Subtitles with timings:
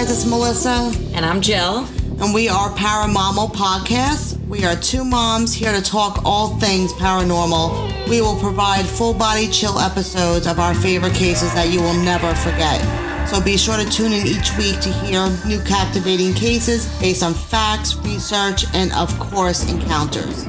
[0.00, 1.86] guys, it's Melissa, And I'm Jill.
[2.22, 4.38] and we are Paramomal Podcast.
[4.46, 8.08] We are two moms here to talk all things paranormal.
[8.08, 12.34] We will provide full body chill episodes of our favorite cases that you will never
[12.36, 12.80] forget.
[13.28, 17.34] So be sure to tune in each week to hear new captivating cases based on
[17.34, 20.46] facts, research, and of course, encounters.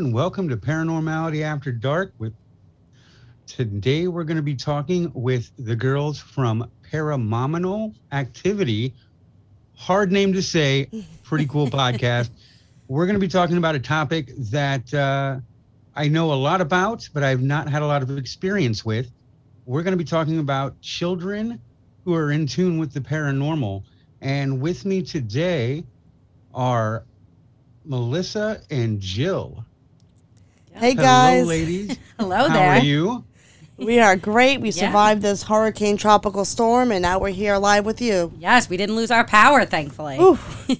[0.00, 2.14] And welcome to Paranormality After Dark.
[2.16, 2.32] With
[3.46, 8.94] today, we're going to be talking with the girls from Paramomal Activity.
[9.76, 10.88] Hard name to say,
[11.22, 12.30] pretty cool podcast.
[12.88, 15.40] We're going to be talking about a topic that uh,
[15.94, 19.10] I know a lot about, but I've not had a lot of experience with.
[19.66, 21.60] We're going to be talking about children
[22.06, 23.82] who are in tune with the paranormal.
[24.22, 25.84] And with me today
[26.54, 27.04] are
[27.84, 29.66] Melissa and Jill.
[30.80, 31.40] Hey guys.
[31.40, 31.96] Hello, ladies.
[32.18, 32.72] Hello How there.
[32.72, 33.24] How are you?
[33.76, 34.60] we are great.
[34.60, 34.86] We Yeah.
[34.88, 38.32] survived this hurricane tropical storm, and now we're here live with you.
[38.38, 40.18] Yes, we didn't lose our power, thankfully.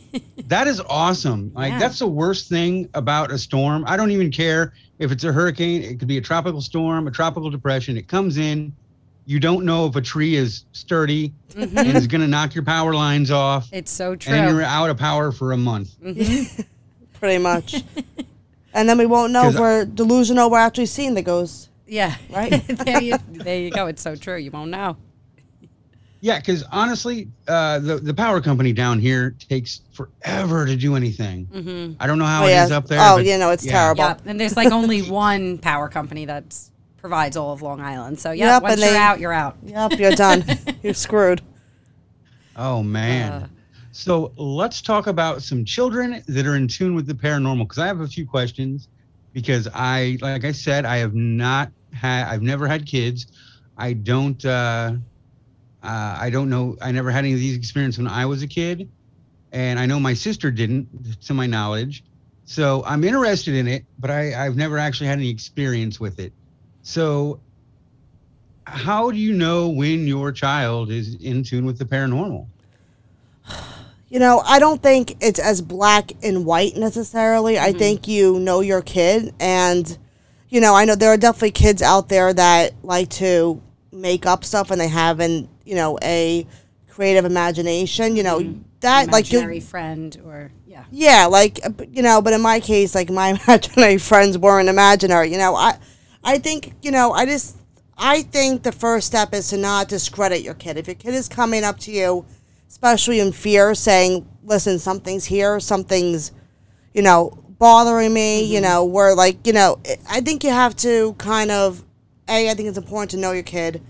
[0.51, 1.53] That is awesome.
[1.55, 1.79] Like Yeah.
[1.79, 3.85] that's the worst thing about a storm.
[3.87, 5.83] I don't even care if it's a hurricane.
[5.85, 7.97] It could be a tropical storm, a tropical depression.
[7.97, 8.73] It comes in.
[9.27, 11.77] You don't know if a tree is sturdy Mhm.
[11.77, 14.35] and is going to knock your power lines off, It's so true.
[14.35, 15.91] and you're out of power for a month.
[16.05, 16.65] Mhm.
[17.21, 17.85] pretty much.
[18.75, 20.51] And then we won't know if we're delusional.
[20.51, 21.71] We're actually seeing the ghost.
[21.87, 22.15] Yeah.
[22.31, 22.51] Right?
[22.69, 23.87] there, you, there you go.
[23.87, 24.37] It's so true.
[24.37, 24.97] You won't know.
[26.23, 31.47] Yeah, because honestly, uh, the the power company down here takes forever to do anything.
[31.47, 32.65] hmm I don't know how oh, it yeah.
[32.67, 33.01] is up there.
[33.01, 33.73] oh, but you know, it's yeah.
[33.73, 34.05] terrible.
[34.05, 34.23] Yep.
[34.27, 36.55] And there's like only one power company that
[36.99, 38.21] provides all of Long Island.
[38.21, 39.57] So, yeah, Yep, once and you're they- out, you're out.
[39.65, 40.45] Yep, you're done.
[40.83, 41.41] you're screwed.
[42.55, 43.33] Oh man.
[43.33, 43.47] Uh.
[43.93, 47.87] So let's talk about some children that are in tune with the paranormal because I
[47.87, 48.89] have a few questions
[49.33, 53.27] because I like I said I have not had I've never had kids.
[53.77, 54.95] I don't uh
[55.83, 58.47] uh, I don't know I never had any of these experiences when I was a
[58.47, 58.89] kid
[59.53, 62.05] and I know my sister didn't to my knowledge.
[62.45, 66.33] So I'm interested in it, but I, I've never actually had any experience with it.
[66.83, 67.41] So
[68.65, 72.47] how do you know when your child is in tune with the paranormal?
[74.11, 77.61] You know, I don't think it's as black and white necessarily.
[77.61, 79.33] I think you know your kid.
[79.39, 79.97] And,
[80.49, 83.63] you know, I know there are definitely kids out there that like to
[83.93, 86.45] make up stuff and they have an, you know, a
[86.89, 88.17] creative imagination.
[88.17, 90.85] You know, that, like, you, Imaginary friend or, yeah.
[90.91, 95.31] Yeah, like uh, you know, but in my case, like my imaginary friends weren't imaginary.
[95.31, 95.79] You know, I,
[96.25, 97.59] I think you know, I just,
[97.97, 100.79] I think the first step is to not discredit your kid.
[100.79, 102.27] If your kid is coming up to you,
[102.71, 106.33] especially in fear, saying, "Listen, something's here, something's,
[106.95, 108.65] you know, bothering me," you mm-hmm.
[108.65, 111.85] know, where like you know, I- think you have to kind of,
[112.29, 113.83] a, I think it's important to know your kid.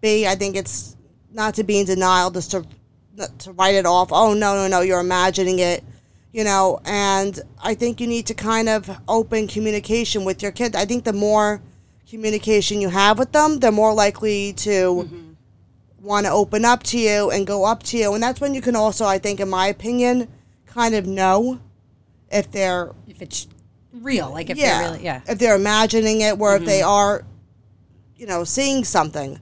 [0.00, 0.96] B, I think it's
[1.32, 2.64] not to be in denial, just to
[3.38, 4.08] to write it off.
[4.10, 5.84] Oh no, no, no, you're imagining it,
[6.32, 6.80] you know.
[6.86, 10.74] And I think you need to kind of open communication with your kid.
[10.74, 11.60] I think the more
[12.08, 15.21] communication you have with them, the more likely to mm-hmm.
[16.02, 18.12] Want to open up to you and go up to you.
[18.12, 20.28] And that's when you can also, I think, in my opinion,
[20.66, 21.60] kind of know
[22.30, 23.46] if they're If it's
[23.92, 25.20] real, like if yeah, they're really, yeah.
[25.28, 26.88] if they're imagining it, where if they mm-hmm.
[26.88, 27.24] are,
[28.16, 29.40] you know, seeing something.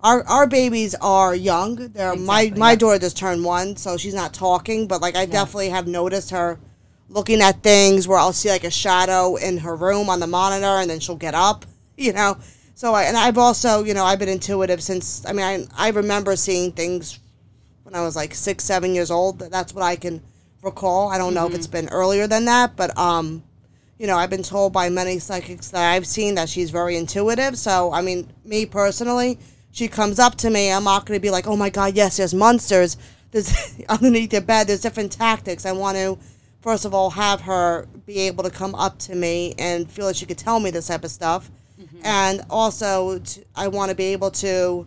[0.00, 1.76] Our our babies are young.
[1.76, 2.76] They're my Exactly, my yeah.
[2.76, 4.86] daughter just turned one, so she's not talking.
[4.86, 6.60] But like I definitely have noticed her
[7.08, 10.66] looking at things where I'll see like a shadow in her room on the monitor,
[10.66, 11.66] and then she'll get up.
[11.98, 12.36] You know.
[12.76, 15.88] So I and I've also you know I've been intuitive since I mean I I
[15.88, 17.18] remember seeing things
[17.84, 19.38] when I was like six seven years old.
[19.38, 20.22] That's what I can
[20.62, 21.08] recall.
[21.08, 23.42] I don't know if it's been earlier than that, but um
[23.98, 27.56] you know, I've been told by many psychics that I've seen that she's very intuitive.
[27.56, 29.38] So, I mean, me personally,
[29.70, 32.18] she comes up to me, I'm not going to be like, oh my God, yes,
[32.18, 32.98] there's monsters.
[33.30, 34.66] There's underneath your bed.
[34.66, 35.64] There's different tactics.
[35.64, 36.18] I want to,
[36.60, 40.16] first of all, have her be able to come up to me and feel that
[40.16, 41.50] she could tell me this type of stuff.
[41.80, 42.00] Mm-hmm.
[42.04, 44.86] And also, t I want to be able to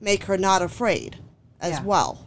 [0.00, 1.18] make her not afraid
[1.60, 1.82] as Yeah.
[1.82, 2.26] well.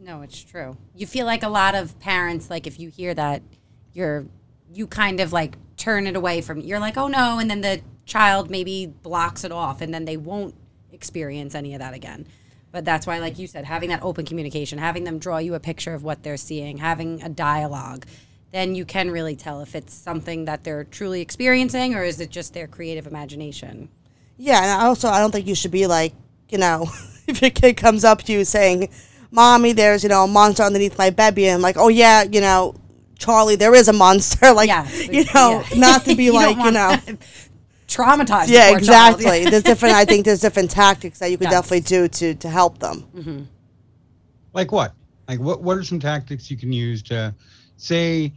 [0.00, 0.76] No, it's true.
[0.94, 3.42] You feel like a lot of parents, like if you hear that,
[3.92, 4.26] you're
[4.72, 6.60] you kind of like turn it away from.
[6.60, 10.16] You're like, oh no, and then the child maybe blocks it off, and then they
[10.16, 10.54] won't
[10.92, 12.26] experience any of that again.
[12.70, 15.60] But that's why, like you said, having that open communication, having them draw you a
[15.60, 18.04] picture of what they're seeing, having a dialogue,
[18.54, 22.30] then you can really tell if it's something that they're truly experiencing or is it
[22.30, 23.88] just their creative imagination.
[24.36, 26.14] Yeah, and also I don't think you should be like,
[26.50, 26.86] you know,
[27.26, 28.90] if your kid comes up to you saying,
[29.32, 32.76] "Mommy, there's you know a monster underneath my bed," being like, "Oh yeah, you know,
[33.18, 34.52] Charlie, there is a monster.
[34.54, 35.78] Like Yes, you know, yeah.
[35.78, 36.96] not to be You like you know.
[37.88, 38.48] traumatized.
[38.48, 39.44] Yeah, exactly.
[39.46, 39.96] there's different.
[39.96, 41.52] I think there's different tactics that you could Yes.
[41.52, 43.04] definitely do to to help them.
[43.16, 43.42] Mm-hmm.
[44.52, 44.94] Like what?
[45.28, 45.60] Like what?
[45.62, 47.34] What are some tactics you can use to
[47.76, 48.32] say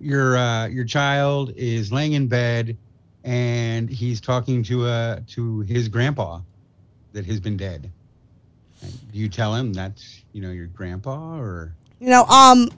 [0.00, 2.76] your uh, your child is laying in bed
[3.24, 6.40] and he's talking to uh to his grandpa
[7.12, 7.90] that has been dead.
[9.12, 12.70] Do you tell him that's you know your grandpa or You know, um,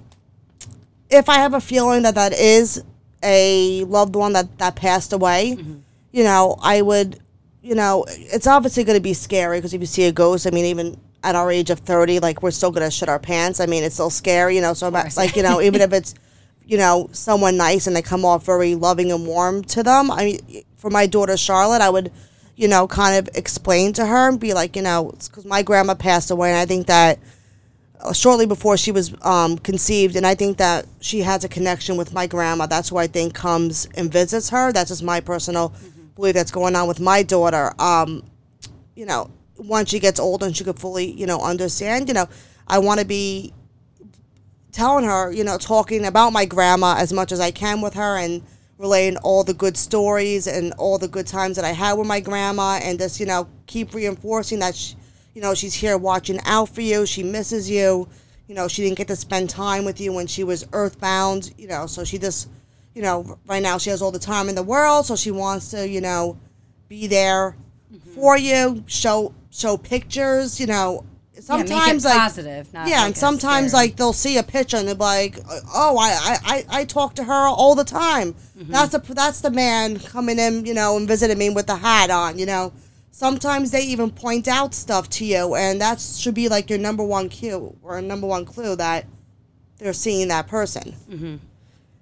[1.10, 2.82] if I have a feeling that that is
[3.22, 5.58] a loved one that that passed away,
[6.12, 7.20] you know, I would,
[7.62, 10.50] you know, it's obviously going to be scary because if you see a ghost, I
[10.50, 13.60] mean, even at our age of thirty, like we're still going to shit our pants.
[13.60, 14.72] I mean, it's still scary, you know.
[14.72, 16.14] So, about, like, you know, even if it's,
[16.70, 20.08] you know, someone nice and they come off very loving and warm to them.
[20.08, 22.12] I mean, for my daughter Charlotte, I would,
[22.54, 25.96] you know, kind of explain to her and be like, you know, because my grandma
[25.96, 27.18] passed away, and I think that
[28.00, 31.96] uh, shortly before she was um, conceived, and I think that she has a connection
[31.96, 32.66] with my grandma.
[32.66, 34.70] That's who I think comes and visits her.
[34.70, 35.74] That's just my personal
[36.14, 37.72] belief that's going on with my daughter.
[37.80, 38.22] Um,
[38.94, 39.28] you know,
[39.58, 42.28] once she gets older and she could fully, you know, understand, you know,
[42.68, 43.54] I want to be
[44.72, 48.16] telling her, you know, talking about my grandma as much as I can with her
[48.16, 48.42] and
[48.78, 52.20] relaying all the good stories and all the good times that I had with my
[52.20, 54.96] grandma and just, you know, keep reinforcing that, she,
[55.34, 57.04] you know, she's here watching out for you.
[57.04, 58.08] She misses you.
[58.48, 61.68] You know, she didn't get to spend time with you when she was earthbound, you
[61.68, 62.48] know, so she just,
[62.94, 65.70] you know, right now she has all the time in the world, so she wants
[65.70, 66.36] to, you know,
[66.88, 67.54] be there
[67.94, 68.10] mm-hmm.
[68.10, 71.04] for you, show show pictures, you know.
[71.40, 72.72] Yeah, Sometimes like positive.
[72.72, 75.38] Not yeah, like and sometimes scary- like they'll see a picture and they're like,
[75.74, 78.70] "Oh, I I, I, talk to her all the time." Mm-hmm.
[78.70, 82.10] That's a that's the man coming in, you know, and visiting me with the hat
[82.10, 82.38] on.
[82.38, 82.72] You know,
[83.10, 87.02] sometimes they even point out stuff to you, and that should be like your number
[87.02, 89.06] one cue or number one clue that
[89.78, 90.94] they're seeing that person.
[91.10, 91.36] Mm-hmm.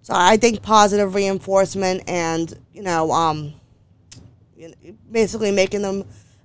[0.03, 3.55] So I think positive reinforcement and you know, um,
[4.57, 4.75] you know,
[5.13, 6.05] basically making them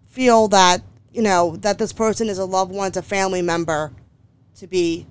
[0.10, 3.92] feel that you know that this person is a loved one, it's a family member,
[4.56, 5.06] to be,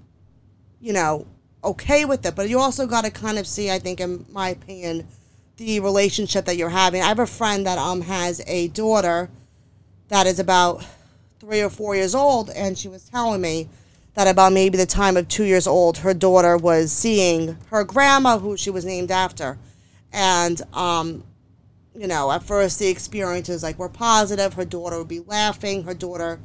[0.81, 1.27] you know,
[1.63, 2.35] okay with it.
[2.35, 5.07] But you also got to kind of see, I think, in my opinion,
[5.57, 7.03] the relationship that you're having.
[7.03, 9.31] I have a friend that um has a daughter
[10.09, 10.85] that is about
[11.39, 13.69] three or four years old, and she was telling me
[14.15, 18.39] that about maybe the time of two years old, her daughter was seeing her grandma,
[18.39, 19.59] who she was named after,
[20.13, 21.25] and um,
[21.95, 24.55] you know, at first the experiences like were positive.
[24.55, 25.85] Her daughter would be laughing.
[25.85, 26.41] Her daughter,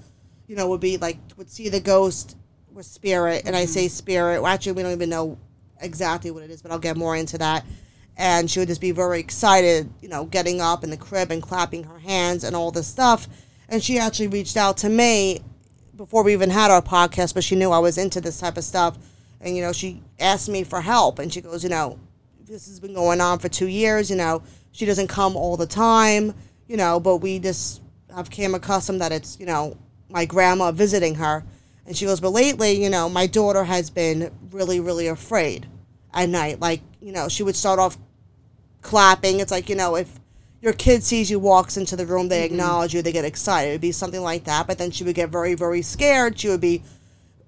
[0.48, 2.36] you know, would be like would see the ghost
[2.76, 3.72] or spirit, and I mm-hmm.
[3.72, 4.42] say spirit.
[4.42, 5.38] Well, actually, we don't even know
[5.82, 7.66] exactly what it is, but I'll get more into that.
[8.18, 11.42] And she would just be very excited, you know, getting up in the crib and
[11.42, 13.28] clapping her hands and all this stuff.
[13.70, 15.42] And she actually reached out to me
[15.96, 18.64] before we even had our podcast, but she knew I was into this type of
[18.64, 18.98] stuff.
[19.40, 21.20] And, you know, she asked me for help.
[21.20, 22.00] And she goes, you know,
[22.44, 24.10] this has been going on for two years.
[24.10, 24.42] You know,
[24.78, 26.36] she doesn't come all the time,
[26.68, 27.82] you know, but we just
[28.14, 29.76] have came accustomed that it's, you know,
[30.08, 31.44] my grandma visiting her.
[31.88, 35.66] And she goes, but lately, you know, my daughter has been really, really afraid
[36.14, 36.60] at night.
[36.60, 37.98] Like, you know, she would start off
[38.84, 39.40] clapping.
[39.40, 40.20] It's like, you know, if
[40.62, 43.70] your kid sees you walks into the room, they acknowledge you, they get excited.
[43.70, 44.68] It'd be something like that.
[44.68, 46.38] But then she would get very, very scared.
[46.40, 46.84] She would be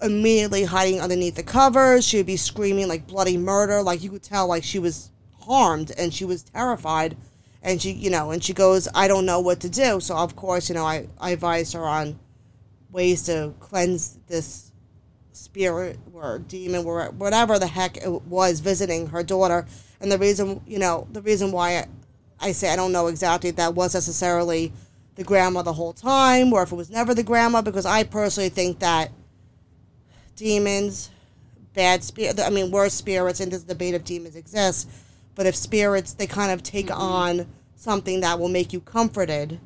[0.02, 2.08] immediately hiding underneath the covers.
[2.08, 3.84] She would be screaming like bloody murder.
[3.84, 5.12] Like you could tell like she was
[5.50, 7.18] harmed and she was terrified.
[7.62, 10.00] And she, you know, and she goes, I don't know what to do.
[10.00, 12.20] So of course, you know, I, I advised her on
[12.92, 14.72] ways to cleanse this
[15.34, 19.66] spirit or demon or whatever the heck it was visiting her daughter.
[20.00, 21.88] And the reason, you know, the reason why I,
[22.40, 24.72] I say I don't know exactly if that was necessarily
[25.16, 28.50] the grandma the whole time or if it was never the grandma because I personally
[28.50, 29.12] think that
[30.38, 31.10] demons,
[31.74, 34.88] bad spirit, I mean, worse spirits, and this debate of demons exists,
[35.36, 37.02] but if spirits, they kind of take mm-hmm.
[37.02, 39.60] on something that will make you comforted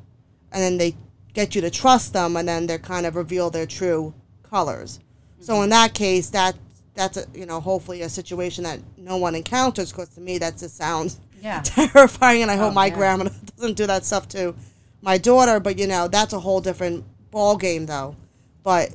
[0.52, 0.94] and then they
[1.32, 5.00] get you to trust them and then they kind of reveal their true colors.
[5.40, 5.64] So mm-hmm.
[5.64, 6.54] in that case, that
[6.94, 10.58] that's a, you know hopefully a situation that no one encounters because to me that
[10.58, 11.60] just sounds Yeah.
[11.64, 12.94] terrifying and I hope Oh, my yeah.
[12.94, 13.24] grandma
[13.56, 14.54] doesn't do that stuff to
[15.02, 18.16] my daughter but you know that's a whole different ball game though
[18.62, 18.94] but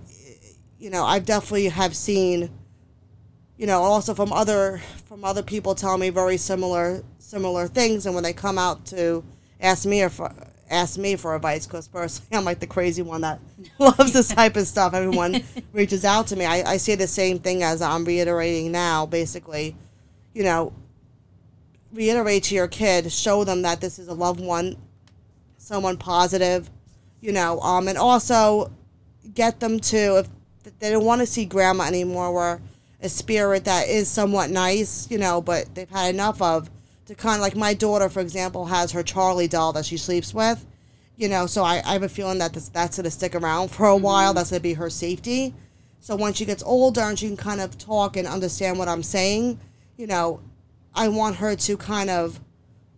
[0.80, 2.50] you know I definitely have seen
[3.58, 8.06] you know also from other from other people telling me very similar similar things.
[8.06, 9.24] And when they come out to
[9.60, 10.32] ask me or for,
[10.70, 13.40] ask me for advice because personally I'm like the crazy one that
[13.80, 14.94] loves this type of stuff.
[14.94, 16.46] Everyone reaches out to me.
[16.46, 19.08] I, I say the same thing as I'm reiterating now.
[19.08, 19.76] Basically
[20.36, 20.72] you know
[21.92, 24.78] reiterate to your kid, show them that this is a loved one,
[25.58, 26.70] someone positive,
[27.20, 28.72] you know, um, and also
[29.34, 30.30] get them to if
[30.78, 32.62] they don't want to see grandma anymore, or
[33.02, 36.70] a spirit that is somewhat nice, you know, but they've had enough of
[37.06, 40.34] to kind of like my daughter, for example, has her Charlie doll that she sleeps
[40.34, 40.66] with,
[41.16, 43.70] you know, so I, I have a feeling that this, that's going to stick around
[43.70, 44.30] for a while.
[44.30, 44.36] Mm-hmm.
[44.36, 45.54] That's going to be her safety.
[46.00, 49.04] So when she gets older and she can kind of talk and understand what I'm
[49.04, 49.60] saying,
[49.98, 50.40] you know,
[50.94, 52.40] I want her to kind of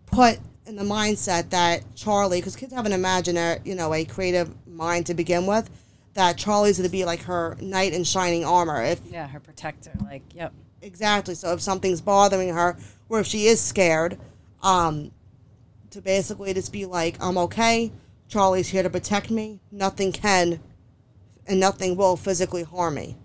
[0.06, 4.54] put in the mindset that Charlie, because kids have an imaginary, you know, a creative
[4.68, 5.70] mind to begin with,
[6.14, 8.84] that Charlie's going to be like her knight in shining armor.
[8.84, 9.92] If Yeah, her protector.
[10.04, 10.54] Like, yep.
[10.82, 12.78] exactly, so if something's bothering her,
[13.10, 14.20] or if she is scared,
[14.62, 15.12] um,
[15.92, 17.92] to basically just be like, I'm okay.
[18.28, 19.60] Charlie's here to protect me.
[19.72, 20.60] Nothing can,
[21.48, 23.18] and nothing will physically harm me.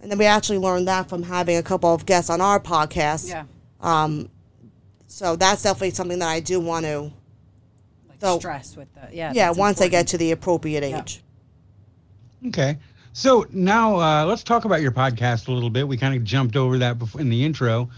[0.00, 3.28] And then we actually learned that from having a couple of guests on our podcast.
[3.28, 3.44] Yeah.
[3.80, 4.28] Um,
[5.08, 7.12] so that's definitely something that I do want to,
[8.20, 9.32] Like So- stress with the yeah.
[9.34, 11.00] yeah, that's once I get to the appropriate Yeah.
[11.00, 11.22] age.
[12.48, 12.78] Okay.
[13.12, 15.88] So now uh, let's talk about your podcast a little bit.
[15.88, 17.88] We kind of jumped over that before in the intro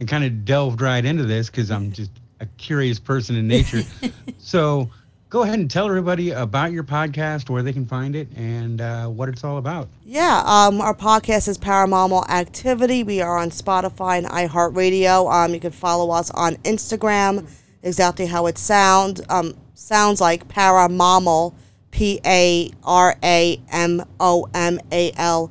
[0.00, 2.10] and kind of delved right into this because I'm just
[2.40, 3.82] a curious person in nature.
[4.38, 4.88] so
[5.28, 9.06] go ahead and tell everybody about your podcast, where they can find it, and uh,
[9.06, 9.88] what it's all about.
[10.04, 13.02] Yeah, um, our podcast is Paramomal Activity.
[13.04, 15.32] We are on Spotify and iHeartRadio.
[15.32, 17.48] Um, you can follow us on Instagram,
[17.82, 19.20] exactly how it sounds.
[19.28, 21.54] Um, sounds like Paramomal,
[21.90, 25.50] P A R A M O M A L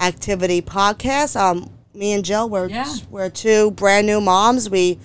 [0.00, 1.36] Activity Podcast.
[1.38, 2.92] Um, me and Jill, we're Yeah.
[3.10, 4.70] we're two brand new moms.
[4.70, 4.98] We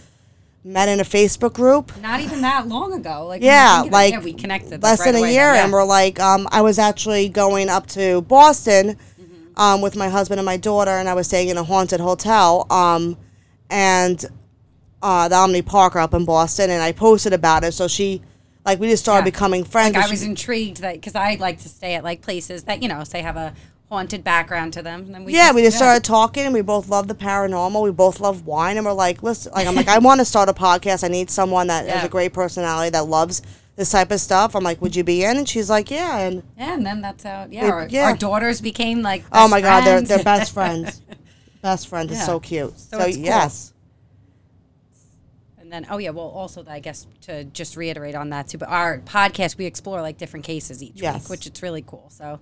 [0.64, 1.92] met in a Facebook group.
[2.02, 3.26] Not even that long ago.
[3.28, 5.28] Like Yeah, when you think of it, like yeah, we connected less right than a
[5.32, 9.60] year, then, and we're like, um, I was actually going up to Boston Mm-hmm.
[9.62, 12.66] um, with my husband and my daughter, and I was staying in a haunted hotel,
[12.70, 13.18] um,
[13.70, 14.24] and
[15.08, 17.72] uh, the Omni Parker up in Boston, and I posted about it.
[17.74, 18.22] So she,
[18.66, 19.32] like, we just started Yeah.
[19.32, 19.94] becoming friends.
[19.96, 22.64] Like but I was she- intrigued that because I like to stay at like places
[22.64, 23.54] that you know say have a
[23.90, 25.00] haunted background to them.
[25.06, 27.82] And then we yeah, we just started talking, and we both love the paranormal.
[27.84, 30.50] We both love wine, and we're like, listen, like I'm like, I want to start
[30.50, 31.04] a podcast.
[31.06, 32.06] I need someone that has Yeah.
[32.06, 33.42] a great personality that loves
[33.78, 34.56] this type of stuff.
[34.56, 35.38] I'm like, would you be in?
[35.38, 36.18] And she's like, yeah.
[36.18, 38.04] And Yeah, and then that's how yeah, They- our, yeah.
[38.08, 40.10] our daughters became like oh best my god, they're friends.
[40.10, 41.02] they're best friends.
[41.62, 42.12] best friends.
[42.12, 42.26] It's Yeah.
[42.26, 42.78] so cute.
[42.80, 43.26] So, it's cool.
[43.26, 43.74] yes.
[45.68, 48.70] And then, oh yeah, well, also I guess to just reiterate on that too, but
[48.70, 51.24] our podcast we explore like different cases each Yes.
[51.24, 52.06] week, which it's really cool.
[52.10, 52.40] So,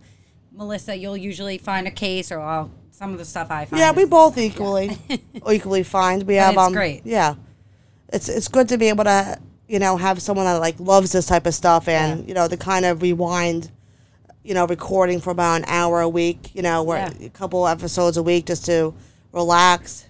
[0.51, 3.79] Melissa, you'll usually find a case, or I'll, some of the stuff I find.
[3.79, 4.95] Yeah, we both equally
[5.51, 6.21] equally find.
[6.21, 7.01] We have it's um great.
[7.03, 7.33] yeah.
[8.13, 11.25] It's it's good to be able to, you know, have someone that like loves this
[11.25, 12.27] type of stuff and, Yeah.
[12.27, 13.71] you know, the kind of rewind
[14.43, 17.25] you know, recording for about an hour a week, you know, where Yeah.
[17.25, 18.93] a couple episodes a week just to
[19.31, 20.05] relax,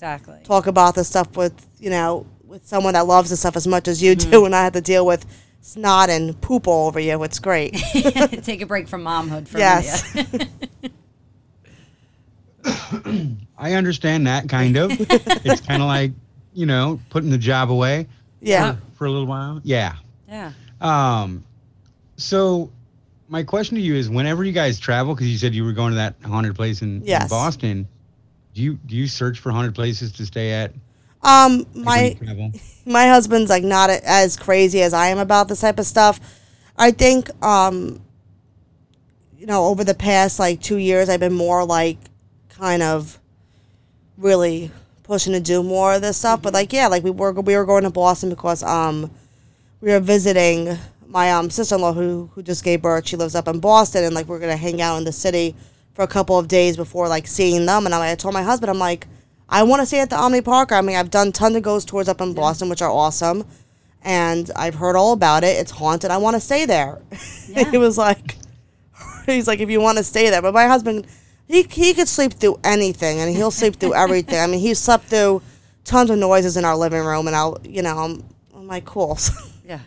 [0.00, 0.38] exactly.
[0.44, 3.86] talk about the stuff with, you know, with someone that loves the stuff as much
[3.86, 4.30] as you Mm-hmm.
[4.30, 5.26] do and I have to deal with
[5.60, 7.22] snot and poop all over you.
[7.22, 7.72] It's great.
[8.42, 10.16] Take a break from momhood for Yes.
[13.58, 14.90] I understand that kind of.
[14.90, 16.12] it's kind of like,
[16.54, 18.06] you know, putting the job away
[18.40, 18.76] yeah.
[18.94, 19.60] for a little while.
[19.64, 19.96] Yeah.
[20.26, 20.52] yeah.
[20.80, 21.44] Um,
[22.16, 22.70] so
[23.28, 25.90] my question to you is, whenever you guys travel, because you said you were going
[25.90, 27.86] to that haunted place in, in Boston,
[28.54, 30.72] do you do you search for haunted places to stay at?
[31.22, 32.16] Um my
[32.86, 36.20] my husband's like not as crazy as I am about this type of stuff.
[36.76, 38.00] I think um
[39.38, 41.98] you know, over the past like 2 years I've been more like
[42.48, 43.18] kind of
[44.18, 44.70] really
[45.02, 47.64] pushing to do more of this stuff, but like yeah, like we were we were
[47.64, 49.10] going to Boston because um
[49.80, 50.76] we were visiting
[51.06, 53.06] my um sister-in-law who who just gave birth.
[53.06, 55.54] She lives up in Boston and like we're going to hang out in the city
[56.00, 58.70] for a couple of days before like seeing them and I, I told my husband
[58.70, 59.06] I'm like
[59.50, 60.72] I want to stay at the Omni Park.
[60.72, 63.44] I mean, I've done tons of ghost tours up in Boston, which are awesome,
[64.00, 65.58] and I've heard all about it.
[65.58, 66.12] It's haunted.
[66.12, 67.02] I want to stay there.
[67.48, 67.68] Yeah.
[67.68, 68.36] he was like,
[69.26, 70.40] he's like, if you want to stay there.
[70.40, 71.08] But my husband,
[71.48, 74.38] he he could sleep through anything, and he'll sleep through everything.
[74.38, 75.42] I mean, he slept through
[75.84, 79.18] tons of noises in our living room, and I'll, you know, I'm, I'm like, cool.
[79.64, 79.80] Yeah.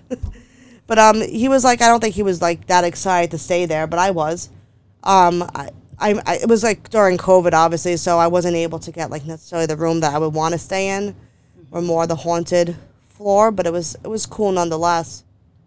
[0.88, 3.66] But um, he was like, I don't think he was like that excited to stay
[3.66, 4.50] there, but I was.
[5.04, 5.70] Um, I,
[6.04, 9.26] I, I it was like during COVID, obviously, so I wasn't able to get like
[9.26, 11.16] necessarily the room that I would want to stay in,
[11.72, 12.76] or more the haunted
[13.10, 13.52] floor.
[13.52, 15.24] But it was it was cool nonetheless.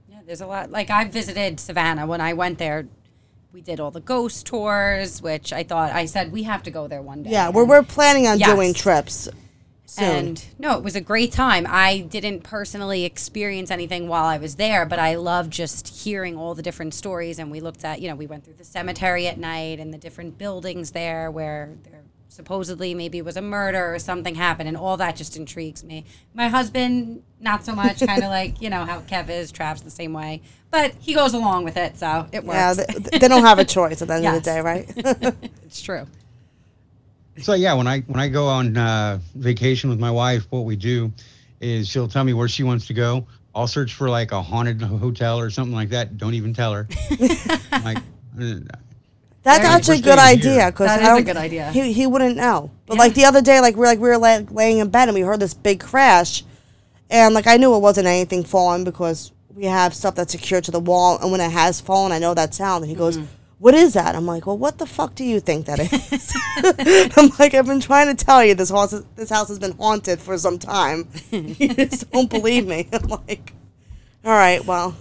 [0.08, 0.70] Yeah, there's a lot.
[0.70, 2.86] Like I visited Savannah when I went there.
[3.52, 6.86] We did all the ghost tours, which I thought I said we have to go
[6.88, 7.30] there one day.
[7.30, 8.54] Yeah, we're we're planning on Yes.
[8.54, 9.28] doing trips
[9.86, 10.04] soon.
[10.04, 11.66] And no, it was a great time.
[11.68, 16.54] I didn't personally experience anything while I was there, but I loved just hearing all
[16.54, 17.38] the different stories.
[17.38, 19.98] And we looked at, you know, we went through the cemetery at night and the
[19.98, 24.76] different buildings there where they're supposedly maybe it was a murder or something happened, and
[24.76, 26.04] all that just intrigues me.
[26.34, 29.90] My husband, not so much, kind of like you know how Kev is, Trav's the
[29.90, 32.56] same way, but he goes along with it, so it works.
[32.56, 34.36] Yeah, they, they don't have a choice at the end Yes.
[34.36, 35.34] of the day, right?
[35.64, 36.06] it's true.
[37.42, 40.76] So yeah, when I when I go on uh, vacation with my wife, what we
[40.76, 41.12] do
[41.60, 43.26] is she'll tell me where she wants to go.
[43.54, 46.18] I'll search for like a haunted hotel or something like that.
[46.18, 46.86] Don't even tell her.
[47.72, 48.02] I'm like, uh,
[49.42, 51.70] That's Very- actually a good idea because That is a good idea.
[51.72, 52.70] He, he wouldn't know.
[52.86, 53.02] But Yeah.
[53.02, 55.22] like the other day, like we're like we were like laying in bed and we
[55.22, 56.44] heard this big crash,
[57.10, 60.70] and like I knew it wasn't anything falling because we have stuff that's secured to
[60.70, 62.82] the wall, and when it has fallen, I know that sound.
[62.84, 63.26] And he goes, Mm-hmm.
[63.58, 67.30] "What is that?" I'm like, "Well, what the fuck do you think that is?" I'm
[67.38, 70.20] like, "I've been trying to tell you this house is, this house has been haunted
[70.20, 71.08] for some time.
[71.30, 73.52] you just don't believe me." I'm like,
[74.24, 74.96] "All right, well."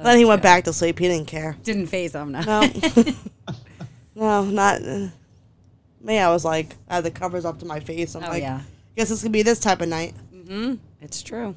[0.00, 0.98] Oh, then he went back to sleep.
[0.98, 1.56] He didn't care.
[1.62, 2.32] Didn't phase him.
[2.32, 2.40] No.
[2.40, 2.70] No.
[4.14, 5.08] no, not uh,
[6.00, 6.18] me.
[6.18, 8.14] I was like, I had the covers up to my face.
[8.14, 8.62] I'm oh like, yeah.
[8.96, 10.14] guess it's gonna be this type of night.
[10.34, 10.76] Mm-hmm.
[11.02, 11.54] It's true.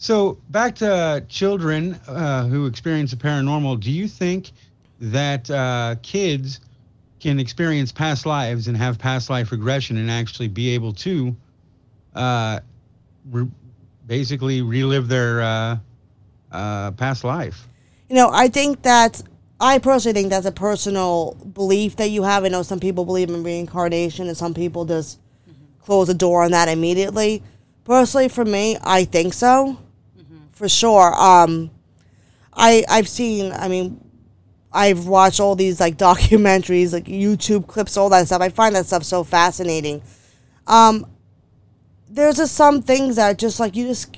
[0.00, 3.80] So back to children uh, who experience the paranormal.
[3.80, 4.52] Do you think
[5.00, 6.60] that uh, kids
[7.18, 11.36] can experience past lives and have past life regression and actually be able to
[12.14, 12.60] uh,
[13.28, 13.48] re-
[14.06, 15.76] basically relive their uh,
[16.52, 17.66] uh, past life?
[18.08, 19.20] You know, I think that
[19.60, 22.44] I personally think that's a personal belief that you have.
[22.44, 25.18] I know some people believe in reincarnation, and some people just
[25.82, 27.42] close the door on that immediately.
[27.82, 29.76] Personally, for me, I think so,
[30.58, 31.14] for sure.
[31.14, 31.70] Um,
[32.52, 33.52] I I've seen.
[33.52, 34.04] I mean,
[34.72, 38.42] I've watched all these like documentaries, like YouTube clips, all that stuff.
[38.42, 40.02] I find that stuff so fascinating.
[40.66, 41.06] Um,
[42.10, 44.14] there's just some things that just like you just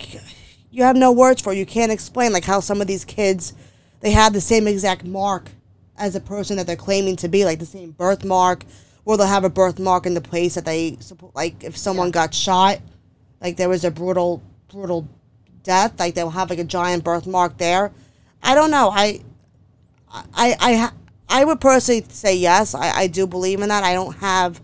[0.71, 1.53] you have no words for.
[1.53, 3.53] You can't explain like how some of these kids
[4.01, 5.51] they have the same exact mark
[5.99, 8.65] as a person that they're claiming to be, like the same birthmark,
[9.05, 10.97] or they'll have a birthmark in the place that they
[11.35, 12.81] like if someone got shot,
[13.43, 15.07] like there was a brutal brutal
[15.63, 17.93] death, like they'll have like a giant birthmark there.
[18.43, 18.91] I don't know.
[18.93, 19.21] I
[20.11, 20.91] I I
[21.29, 22.75] I would personally say yes.
[22.75, 23.85] I, I do believe in that.
[23.85, 24.61] I don't have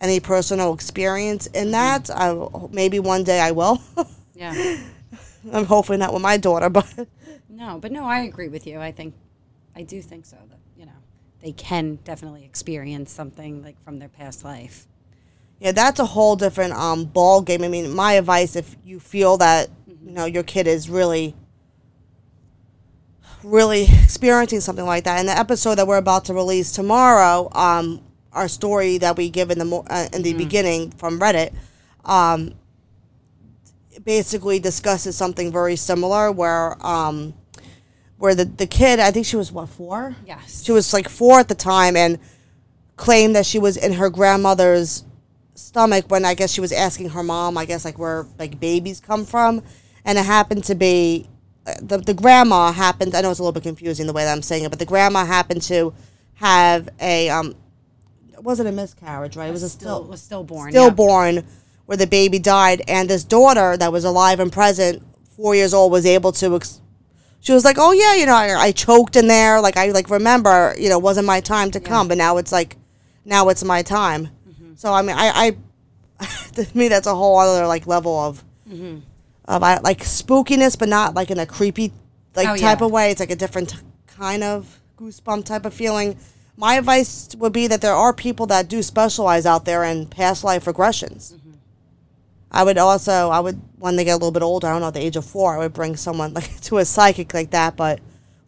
[0.00, 1.72] any personal experience in mm-hmm.
[1.72, 2.10] that.
[2.10, 3.82] I, maybe one day I will.
[4.34, 4.78] Yeah.
[5.52, 6.86] I'm hoping not with my daughter, but
[7.58, 8.78] No, but no, I agree with you.
[8.78, 9.14] I think,
[9.74, 10.36] I do think so.
[10.48, 10.92] That you know,
[11.40, 14.86] they can definitely experience something like from their past life.
[15.60, 17.62] Yeah, that's a whole different um ball game.
[17.64, 21.34] I mean, my advice if you feel that you know your kid is really
[23.44, 28.00] really experiencing something like that in the episode that we're about to release tomorrow um
[28.32, 31.52] our story that we give in the mo- uh, in the beginning from reddit
[32.04, 32.52] um
[34.04, 37.32] basically discusses something very similar where um
[38.18, 40.64] where the the kid i think she was what four Yes.
[40.64, 42.18] she was like four at the time and
[42.96, 45.04] claimed that she was in her grandmother's
[45.58, 49.00] stomach when I guess she was asking her mom, I guess like where like babies
[49.00, 49.62] come from,
[50.04, 51.28] and it happened to be
[51.66, 53.14] uh, the the grandma happened.
[53.14, 54.86] I know it's a little bit confusing the way that I'm saying it, but the
[54.86, 55.92] grandma happened to
[56.34, 57.54] have a um,
[58.32, 59.48] it wasn't a miscarriage, right?
[59.48, 60.70] It was a still still was stillborn.
[60.70, 61.44] stillborn
[61.86, 65.02] where the baby died, and this daughter that was alive and present,
[65.36, 66.56] four years old, was able to.
[66.56, 66.80] Ex-
[67.40, 69.60] she was like, "Oh yeah, you know, I, I choked in there.
[69.60, 72.52] Like I like remember, you know, it wasn't my time to come, but now it's
[72.52, 72.76] like,
[73.24, 74.28] now it's my time."
[74.78, 75.56] So I mean, I,
[76.20, 79.00] I, to me, that's a whole other like level of, mm-hmm.
[79.46, 81.92] of I, like spookiness, but not like in a creepy,
[82.36, 82.86] like Oh, type yeah.
[82.86, 83.10] of way.
[83.10, 83.74] It's like a different
[84.06, 86.16] kind of goosebump type of feeling.
[86.56, 90.44] My advice would be that there are people that do specialize out there in past
[90.44, 91.32] life regressions.
[91.32, 91.50] Mm-hmm.
[92.52, 94.88] I would also, I would when they get a little bit older, I don't know,
[94.88, 97.76] at the age of four, I would bring someone like to a psychic like that,
[97.76, 97.98] but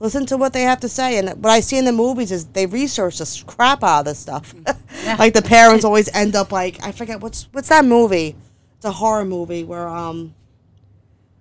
[0.01, 1.19] listen to what they have to say.
[1.19, 4.19] And what I see in the movies is they research the crap out of this
[4.19, 4.53] stuff.
[5.19, 8.35] like the parents always end up like I forget what's what's that movie?
[8.77, 10.35] It's a horror movie where um,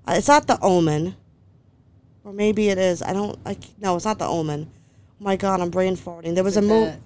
[0.06, 1.16] uh, it's not The Omen,
[2.24, 3.02] or maybe it is.
[3.02, 3.60] I don't like.
[3.80, 4.70] No, it's not The Omen.
[4.70, 6.36] Oh my God, I'm brain farting.
[6.36, 6.98] There was a movie.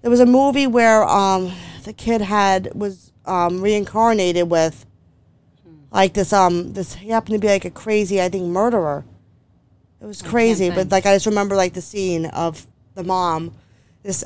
[0.00, 1.52] There was a movie where um
[1.84, 4.86] the kid had was um reincarnated with
[5.90, 9.04] like this um this he happened to be like a crazy I think murderer.
[10.04, 13.54] It was crazy, but like I just remember like the scene of the mom
[14.02, 14.22] this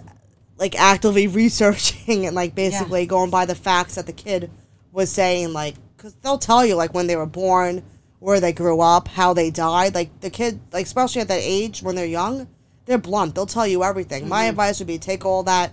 [0.56, 4.50] like actively researching and like basically going by the facts that the kid
[4.90, 7.84] was saying like cuz they'll tell you like when they were born,
[8.18, 9.94] where they grew up, how they died.
[9.94, 12.48] Like the kid like especially at that age when they're young,
[12.86, 13.36] they're blunt.
[13.36, 14.28] They'll tell you everything.
[14.28, 15.70] My advice would be take all that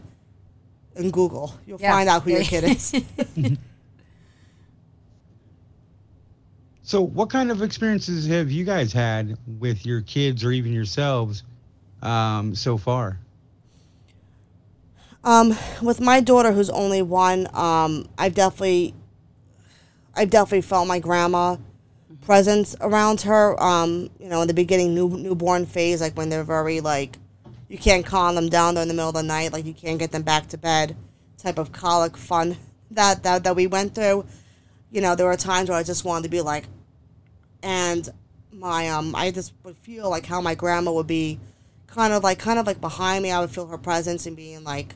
[0.95, 1.55] and Google.
[1.65, 1.93] You'll Yeah.
[1.93, 2.93] find out who your kid is.
[6.85, 11.41] So, what kind of experiences have you guys had with your kids or even yourselves
[12.03, 13.17] um, so far?
[15.23, 18.93] Um, with my daughter, who's only one, um, I've definitely,
[20.13, 21.57] I've definitely felt my grandma
[22.21, 23.59] presence around her.
[23.61, 27.17] Um, you know, in the beginning, new newborn phase, like when they're very like,
[27.67, 28.77] you can't calm them down.
[28.77, 30.95] In the middle of the night, like you can't get them back to bed.
[31.39, 32.57] Type of colic fun
[32.91, 34.23] that that that we went through.
[34.95, 36.63] You know, there were times where I just wanted to be like,
[37.61, 38.07] and
[38.53, 41.37] my um, I just would feel like how my grandma would be,
[41.85, 43.29] kind of like kind of like behind me.
[43.29, 44.95] I would feel her presence and being like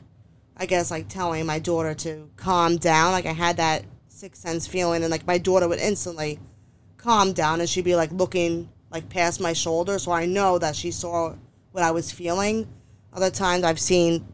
[0.56, 3.12] I guess like telling my daughter to calm down.
[3.12, 6.38] Like I had that sixth sense feeling, and like my daughter would instantly
[6.96, 10.76] calm down, and she'd be like looking like past my shoulder, so I know that
[10.76, 11.34] she saw
[11.72, 12.66] what I was feeling.
[13.12, 14.26] Other times I've seen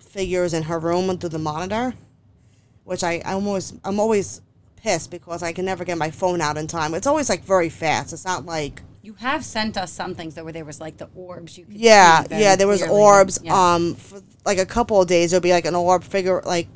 [0.00, 1.94] figures in her room through the monitor,
[2.82, 4.40] which I I'm always I'm always
[4.86, 6.94] pissed because I can never get my phone out in time.
[6.94, 8.12] It's always like very fast.
[8.12, 11.08] It's not like You have sent us some things that where there was like the
[11.16, 12.54] orbs you could yeah, see yeah.
[12.54, 13.00] There was clearly.
[13.00, 13.40] orbs.
[13.42, 13.74] Yeah.
[13.74, 16.68] Um, for like a couple of days, there'd be like an orb figure, like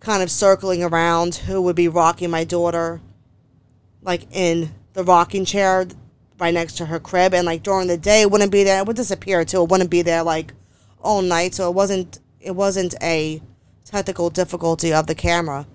[0.00, 3.00] kind of circling around, who would be rocking my daughter,
[4.02, 5.86] like in the rocking chair,
[6.40, 7.34] right next to her crib.
[7.34, 8.80] And like during the day, it wouldn't be there.
[8.80, 9.62] It would disappear too.
[9.62, 10.54] It wouldn't be there like
[11.00, 11.54] all night.
[11.54, 12.18] So it wasn't.
[12.40, 13.40] It wasn't a
[13.84, 15.66] technical difficulty of the camera.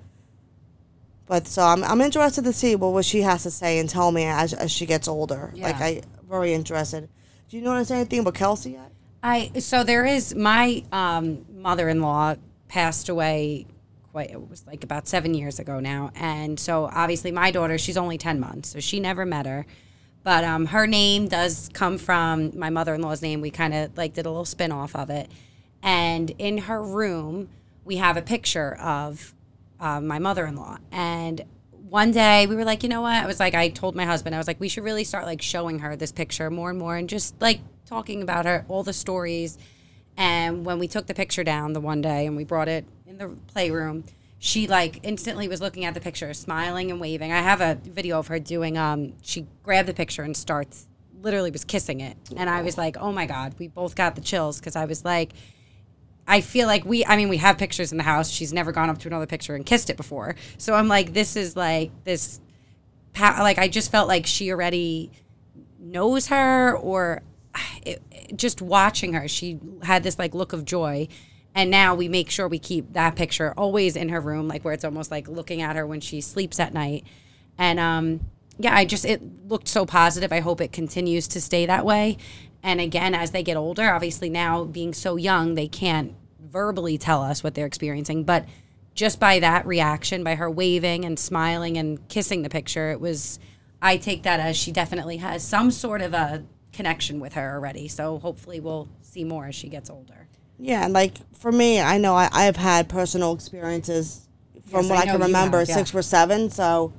[1.25, 4.11] But so I'm, I'm interested to see what, what she has to say and tell
[4.11, 5.51] me as, as she gets older.
[5.55, 5.67] Yeah.
[5.67, 7.09] Like I very interested.
[7.49, 8.91] Do you notice anything about Kelsey yet?
[9.21, 12.35] I so there is my um, mother-in-law
[12.67, 13.67] passed away
[14.11, 17.97] quite it was like about seven years ago now, and so obviously my daughter she's
[17.97, 19.65] only ten months, so she never met her,
[20.23, 23.39] but um, her name does come from my mother-in-law's name.
[23.41, 25.31] We kind of like did a little spin off of it,
[25.81, 27.49] and in her room
[27.85, 29.33] we have a picture of
[29.83, 30.77] uh, my mother-in-law.
[30.91, 31.43] And
[31.89, 33.13] one day we were like you know what?
[33.13, 35.43] I was like i told my husband i was like we should really start like
[35.43, 38.93] showing her this picture more and more and just like talking about her all the
[38.93, 39.59] stories.
[40.15, 43.17] And when we took the picture down the one day and we brought it in
[43.17, 44.05] the playroom
[44.39, 47.31] she like instantly was looking at the picture smiling and waving.
[47.31, 50.87] I have a video of her doing um she grabbed the picture and starts
[51.21, 52.17] literally was kissing it.
[52.35, 54.59] And i was like oh my god we both got the chills.
[54.59, 55.33] Because i was like
[56.27, 58.29] I feel like we, I mean, we have pictures in the house.
[58.29, 60.35] She's never gone up to another picture and kissed it before.
[60.57, 62.39] So I'm like, this is like this,
[63.19, 65.11] like, I just felt like she already
[65.79, 67.21] knows her or
[67.85, 68.01] it-
[68.35, 71.07] just watching her, she had this like look of joy.
[71.55, 74.73] And now we make sure we keep that picture always in her room, like where
[74.73, 77.05] it's almost like looking at her when she sleeps at night.
[77.59, 78.21] And um,
[78.57, 80.31] yeah, I just, it looked so positive.
[80.31, 82.17] I hope it continues to stay that way.
[82.63, 87.21] And again, as they get older, obviously now being so young, they can't verbally tell
[87.21, 88.23] us what they're experiencing.
[88.23, 88.45] But
[88.95, 93.37] just by that reaction, by her waving and smiling and kissing the picture, it was,
[93.81, 97.87] I take that as she definitely has some sort of a connection with her already.
[97.89, 100.27] So hopefully we'll see more as she gets older.
[100.57, 104.27] Yeah, and like for me, I know I, I've had personal experiences
[104.67, 105.75] from Yes, what I I, can remember, have, yeah.
[105.75, 106.49] six or seven.
[106.49, 106.93] So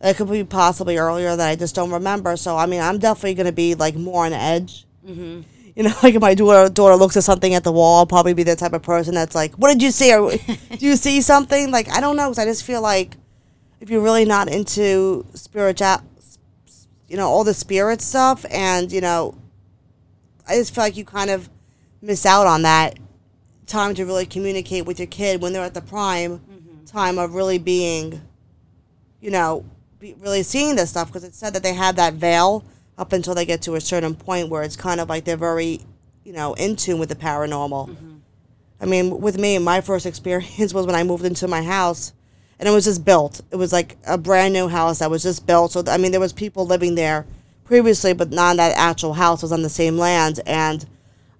[0.00, 2.36] it could be possibly earlier that I just don't remember.
[2.36, 4.86] So I mean, I'm definitely going to be like more on edge.
[5.06, 5.42] Mm-hmm.
[5.74, 8.34] You know, like if my daughter, daughter looks at something at the wall, I'll probably
[8.34, 10.14] be the type of person that's like, "What did you see?
[10.14, 10.30] Or
[10.78, 13.16] do you see something?" Like I don't know, 'cause I just feel like
[13.80, 15.98] if you're really not into spiritual,
[17.08, 19.34] you know, all the spirit stuff, and you know,
[20.48, 21.48] I just feel like you kind of
[22.00, 22.98] miss out on that
[23.66, 26.40] time to really communicate with your kid when they're at the prime
[26.86, 28.20] time of really being,
[29.20, 29.64] you know,
[29.98, 32.64] be, really seeing this stuff because it said that they have that veil
[32.98, 35.80] up until they get to a certain point where it's kind of like they're very,
[36.24, 37.96] you know, in tune with the paranormal.
[38.80, 42.12] I mean, with me, my first experience was when I moved into my house,
[42.58, 43.40] and it was just built.
[43.50, 45.72] It was like a brand new house that was just built.
[45.72, 47.26] So I mean, there was people living there
[47.64, 50.40] previously, but not that actual house was on the same land.
[50.46, 50.84] And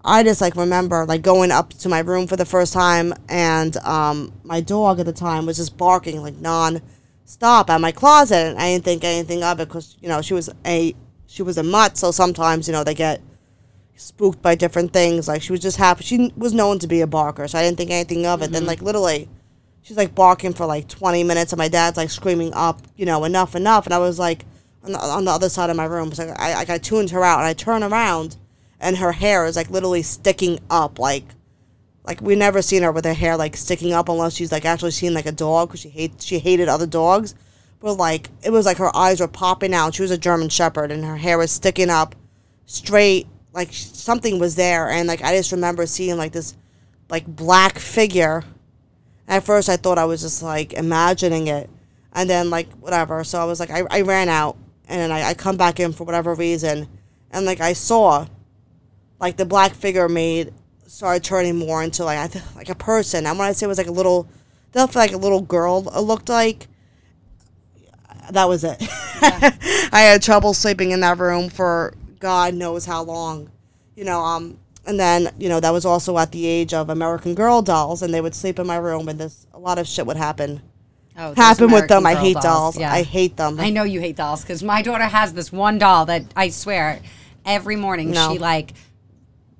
[0.04, 3.76] I just like remember like going up to my room for the first time, and
[3.78, 8.58] um, my dog at the time was just barking like non-stop at my closet, and
[8.58, 10.94] I didn't think anything of it because you know she was a
[11.32, 13.22] she was a mutt, so sometimes you know they get
[13.96, 15.28] spooked by different things.
[15.28, 16.04] Like she was just happy.
[16.04, 18.52] She was known to be a barker, so I didn't think anything of it.
[18.52, 18.68] Then mm-hmm.
[18.68, 19.30] like literally,
[19.80, 23.24] she's like barking for like twenty minutes, and my dad's like screaming up, you know,
[23.24, 23.86] enough, enough.
[23.86, 24.44] And I was like
[24.84, 27.24] on the, on the other side of my room, so I like I tuned her
[27.24, 28.36] out, and I turn around,
[28.78, 31.24] and her hair is like literally sticking up, like
[32.04, 34.90] like we never seen her with her hair like sticking up unless she's like actually
[34.90, 37.34] seen like a dog because she hates she hated other dogs.
[37.82, 39.94] But like it was like her eyes were popping out.
[39.94, 42.14] She was a German Shepherd, and her hair was sticking up
[42.64, 46.56] straight like something was there and like i just remember seeing like this
[47.10, 48.42] like black figure
[49.28, 51.68] at first i thought i was just like imagining it
[52.14, 54.56] and then like whatever so i was like i, I ran out
[54.88, 56.88] and then I, I come back in for whatever reason
[57.30, 58.26] and like i saw
[59.22, 60.54] like the black figure made
[60.92, 63.24] started turning more into like I th- like a person.
[63.24, 64.28] And when I say it was like a little,
[64.72, 65.82] definitely like a little girl.
[65.82, 66.66] Looked like.
[68.32, 68.76] That was it.
[69.92, 73.50] I had trouble sleeping in that room for God knows how long,
[73.94, 74.20] you know.
[74.20, 78.02] Um, and then you know that was also at the age of American Girl dolls,
[78.02, 80.62] and they would sleep in my room, and this a lot of shit would happen.
[81.16, 82.06] Oh, Happen with them.
[82.06, 82.78] I hate dolls.
[82.78, 82.90] Yeah.
[82.90, 83.60] I hate them.
[83.60, 87.00] I know you hate dolls because my daughter has this one doll that I swear
[87.44, 88.32] every morning No.
[88.32, 88.72] she like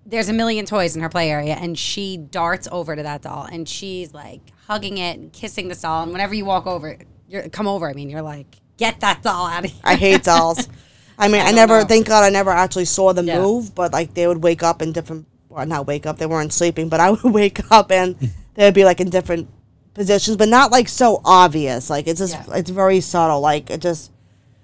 [0.07, 3.45] there's a million toys in her play area and she darts over to that doll
[3.45, 6.97] and she's like hugging it and kissing the doll and whenever you walk over
[7.29, 10.25] you're come over I mean you're like get that doll out of here I hate
[10.25, 10.69] dolls.
[11.19, 11.87] I mean, I, don't never, know.
[11.87, 13.41] thank God, I never actually saw them Yeah.
[13.41, 16.53] move, but like they would wake up in different, well, not wake up, they weren't
[16.53, 18.17] sleeping, but I would wake up and
[18.55, 19.49] they would be like in different
[19.95, 21.91] positions, but not like so obvious.
[21.91, 22.57] Like it's just, Yeah.
[22.57, 23.41] it's very subtle.
[23.41, 24.11] Like it just,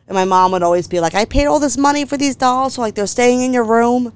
[0.09, 2.75] and my mom would always be like, I paid all this money for these dolls,
[2.75, 4.13] so like they're staying in your room.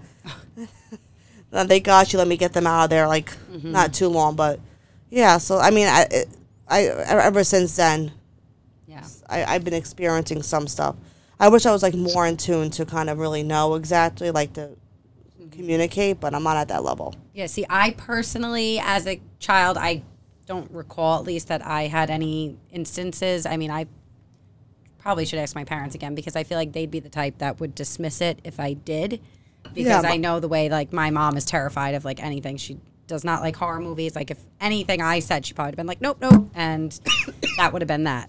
[1.53, 3.71] and thank God she let me get them out of there, like Mm-hmm.
[3.73, 4.59] not too long, but
[5.11, 5.37] yeah.
[5.37, 6.29] So I mean, I, it,
[6.67, 8.11] I ever since then, yeah
[9.33, 10.97] I, I've been experiencing some stuff.
[11.41, 14.53] I wish I was like more in tune to kind of really know exactly, like
[14.55, 14.77] to
[15.51, 17.15] communicate, but I'm not at that level.
[17.35, 20.03] Yeah, see, I personally, as a child, I
[20.47, 23.47] don't recall at least that I had any instances.
[23.47, 23.87] I mean, I
[24.99, 27.61] probably should ask my parents again because I feel like they'd be the type that
[27.61, 29.21] would dismiss it if I did.
[29.75, 32.57] Because Yeah, I know the way, like, my mom is terrified of, like, anything.
[32.57, 34.17] She does not like horror movies.
[34.17, 36.51] Like, if anything I said, she probably would have been like, nope, nope.
[36.55, 36.93] And
[37.57, 38.29] that would have been that.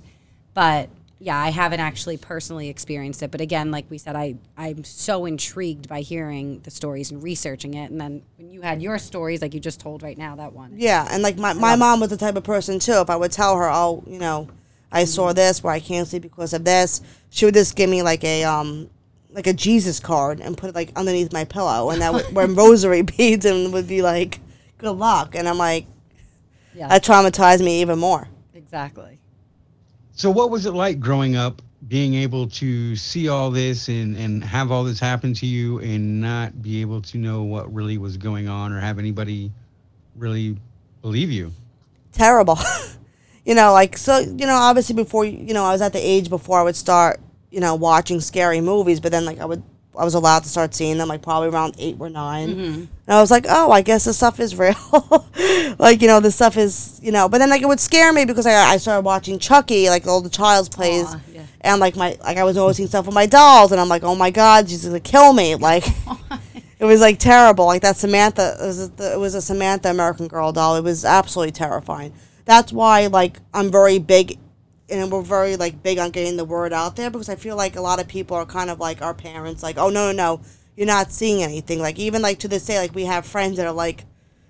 [0.53, 0.89] But
[1.19, 3.31] yeah, I haven't actually personally experienced it.
[3.31, 7.75] But again, like we said, I, I'm so intrigued by hearing the stories and researching
[7.75, 7.89] it.
[7.91, 10.73] And then when you had your stories, like you just told right now, that one.
[10.75, 12.99] Yeah, and like my, my mom was the type of person too.
[12.99, 14.49] If I would tell her, oh, you know,
[14.91, 18.01] I saw this where I can't sleep because of this, she would just give me
[18.03, 18.89] like a um
[19.31, 22.53] like a Jesus card and put it like underneath my pillow, and that would when
[22.63, 24.39] rosary beads and would be like,
[24.77, 25.87] good luck, and I'm like,
[26.75, 28.27] Yeah, that traumatized me even more.
[28.53, 29.19] exactly.
[30.23, 34.41] So, what was it like growing up, being able to see all this and, and
[34.41, 38.15] have all this happen to you and not be able to know what really was
[38.15, 39.51] going on or have anybody
[40.15, 40.55] really
[41.01, 41.51] believe you?
[42.13, 42.57] terrible.
[43.45, 44.19] you know, like so.
[44.19, 47.19] You know, obviously before you know, I was at the age before I would start,
[47.51, 49.01] you know, watching scary movies.
[49.01, 49.61] But then like I would,
[49.97, 52.61] I was allowed to start seeing them like probably around eight or 9 mm-hmm.
[52.61, 54.75] and I was like, oh, I guess this stuff is real.
[55.77, 57.29] like you know, this stuff is you know.
[57.29, 60.21] But then like it would scare me because I I started watching Chucky, like all
[60.21, 61.05] the Child's Plays.
[61.05, 61.45] Aw, yeah.
[61.61, 64.15] And like my like I was noticing stuff with my dolls, and I'm like, oh
[64.15, 65.55] my god, she's gonna kill me!
[65.63, 65.85] Like,
[66.79, 67.65] it was like terrible.
[67.65, 70.75] Like that Samantha, it was, a, it was a Samantha American Girl doll.
[70.75, 72.13] It was absolutely terrifying.
[72.45, 74.37] That's why like I'm very big,
[74.99, 77.75] and we're very like big on getting the word out there because I feel like
[77.75, 80.41] a lot of people are kind of like our parents, like, oh no no no,
[80.75, 81.79] you're not seeing anything.
[81.79, 84.05] Like even like to this day, like we have friends that are like.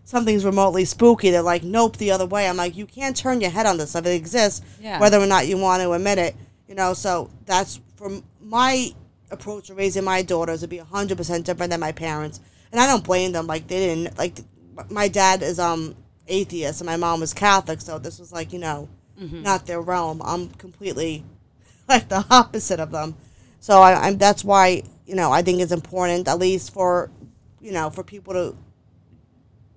[0.06, 1.32] Something's remotely spooky.
[1.32, 2.50] They're like, nope, the other way.
[2.50, 4.06] I'm like, you can't turn your head on this stuff.
[4.06, 5.00] It exists, Yeah.
[5.00, 6.36] whether or not you want to admit it.
[6.68, 8.90] You know, so that's from my
[9.32, 12.42] approach to raising my daughters would be hundred percent different than my parents,
[12.74, 13.48] and I don't blame them.
[13.48, 14.40] Like they didn't like
[14.90, 15.96] my dad is um
[16.28, 18.90] atheist and my mom was Catholic, so this was like you know
[19.32, 20.22] not their realm.
[20.24, 21.24] I'm completely
[21.90, 23.16] like the opposite of them.
[23.60, 27.10] So I, I'm that's why you know I think it's important at least for
[27.62, 28.56] you know for people to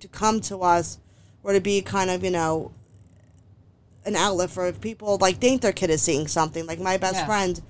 [0.01, 0.99] to come to us
[1.43, 2.73] or to be kind of you know
[4.05, 6.67] an outlet for if people like think their kid is seeing something.
[6.67, 7.27] Like my best Yeah.
[7.27, 7.61] friend,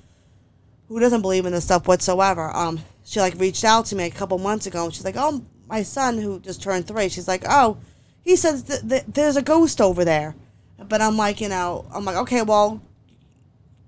[0.88, 4.10] who doesn't believe in this stuff whatsoever, um, she like reached out to me a
[4.10, 7.44] couple months ago, and she's like, "Oh, my son who just turned three, she's like,
[7.48, 7.78] oh,
[8.22, 10.34] he says th- th- there's a ghost over there,"
[10.78, 12.82] but I'm like, you know, I'm like, okay, well,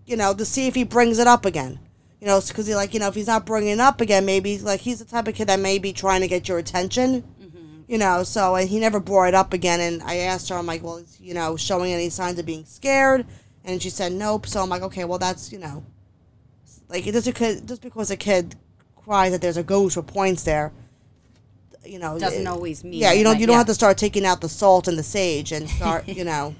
[0.06, 1.78] you know, to see if he brings it up again.
[2.20, 4.58] You know, because he like, you know, if he's not bringing it up again, maybe
[4.58, 7.80] like he's the type of kid that may be trying to get your attention mm-hmm.
[7.86, 9.80] you know, so and he never brought it up again.
[9.80, 13.24] And I asked her, I'm like, well, you know, showing any signs of being scared?
[13.64, 14.46] And she said nope.
[14.46, 15.84] So I'm like, okay, well, that's you know,
[16.88, 18.56] like it just because just because a kid
[18.96, 20.72] cries that there's a ghost or points there,
[21.84, 23.58] you know, Doesn't it- always mean Yeah, you don't you don't yeah.
[23.58, 26.54] have to start taking out the salt and the sage and start you know,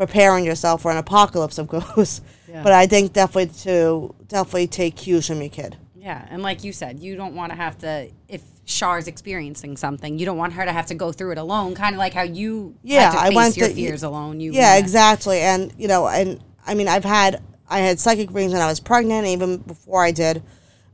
[0.00, 2.22] preparing yourself for an apocalypse of ghosts.
[2.50, 2.64] Yeah.
[2.64, 5.76] But I think definitely to definitely take cues from your kid.
[5.94, 10.18] Yeah, and like you said, you don't want to have to if Char's experiencing something,
[10.18, 11.76] you don't want her to have to go through it alone.
[11.76, 14.40] Kind of like how you Yeah, had to I went your to- fears alone.
[14.40, 15.38] You Yeah, wanna- exactly.
[15.38, 18.80] And you know, and I mean, I've had I had psychic readings when I was
[18.80, 20.42] pregnant, even before I did.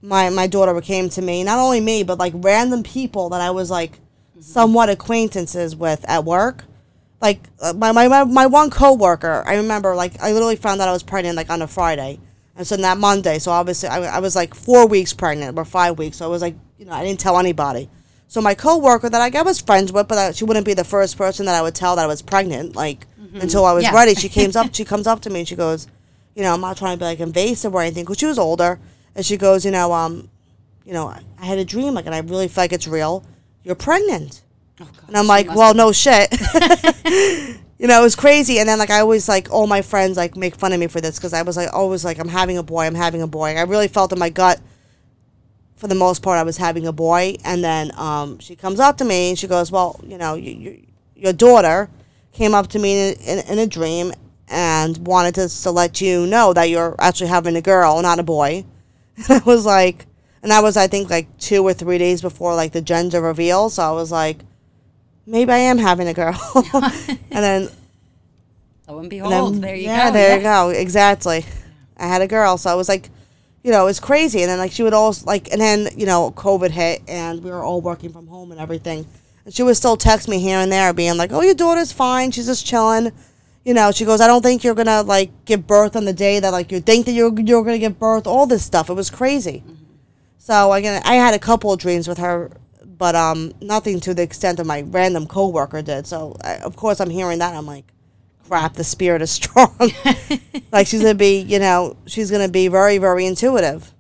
[0.03, 3.51] My my daughter came to me, not only me, but like random people that I
[3.51, 4.42] was like mm-hmm.
[4.42, 6.64] somewhat acquaintances with at work.
[7.20, 10.92] Like uh, my, my my one coworker, I remember like I literally found out I
[10.92, 12.20] was pregnant like on a Friday,
[12.57, 15.96] and so that Monday, so obviously I, I was like four weeks pregnant or five
[15.98, 17.88] weeks, so I was like you know I didn't tell anybody.
[18.29, 20.85] So my coworker that like, I was friends with, but I, she wouldn't be the
[20.85, 22.74] first person that I would tell that I was pregnant.
[22.76, 23.07] Like
[23.40, 23.94] until I was Yeah.
[23.94, 24.74] ready, she came up.
[24.74, 25.87] She comes up to me and she goes,
[26.35, 28.79] you know, I'm not trying to be like invasive or anything, because she was older,
[29.14, 30.29] and she goes, you know, um,
[30.85, 33.24] you know, I, I had a dream, like, and I really feel like it's real.
[33.62, 34.42] You're pregnant.
[34.81, 36.31] Oh, And I'm like, well, no shit.
[37.79, 38.59] you know, it was crazy.
[38.59, 41.01] And then like I always like all my friends like make fun of me for
[41.01, 43.57] this because I was like always like I'm having a boy, I'm having a boy.
[43.57, 44.61] I really felt in my gut.
[45.77, 48.97] For the most part, I was having a boy, and then um, she comes up
[48.97, 51.91] to me and she goes, "Well, you know, you, you, your daughter
[52.33, 54.15] came up to me in, in, in a dream
[54.49, 58.23] and wanted to, to let you know that you're actually having a girl, not a
[58.23, 58.65] boy."
[59.29, 60.07] And I was like,
[60.43, 63.69] and that was I think like two or three days before like the gender reveal.
[63.69, 64.39] So I was like,
[65.27, 66.41] maybe I am having a girl.
[66.75, 67.69] and then,
[68.89, 70.12] Lo and behold, then there you yeah, go.
[70.12, 71.45] there you go, exactly.
[71.97, 73.11] I had a girl, so I was like,
[73.62, 74.43] you know, it was crazy.
[74.43, 77.51] And then like she would always like, and then you know, COVID hit, and we
[77.51, 79.05] were all working from home and everything.
[79.45, 82.31] And she would still text me here and there, being like, "Oh, your daughter's fine.
[82.31, 83.11] She's just chilling."
[83.65, 86.39] You know, she goes, "I don't think you're gonna like give birth on the day
[86.39, 88.89] that like you think that you're you're gonna give birth." All this stuff.
[88.89, 89.65] It was crazy.
[89.67, 89.85] Mm-hmm.
[90.39, 92.53] So again, I had a couple of dreams with her,
[92.98, 96.06] but um, nothing to the extent of my random coworker did.
[96.06, 97.54] So I, of course, I'm hearing that.
[97.54, 97.85] I'm like,
[98.48, 98.74] crap.
[98.74, 99.76] The spirit is strong.
[100.72, 103.92] like she's gonna be, you know, she's gonna be very, very intuitive.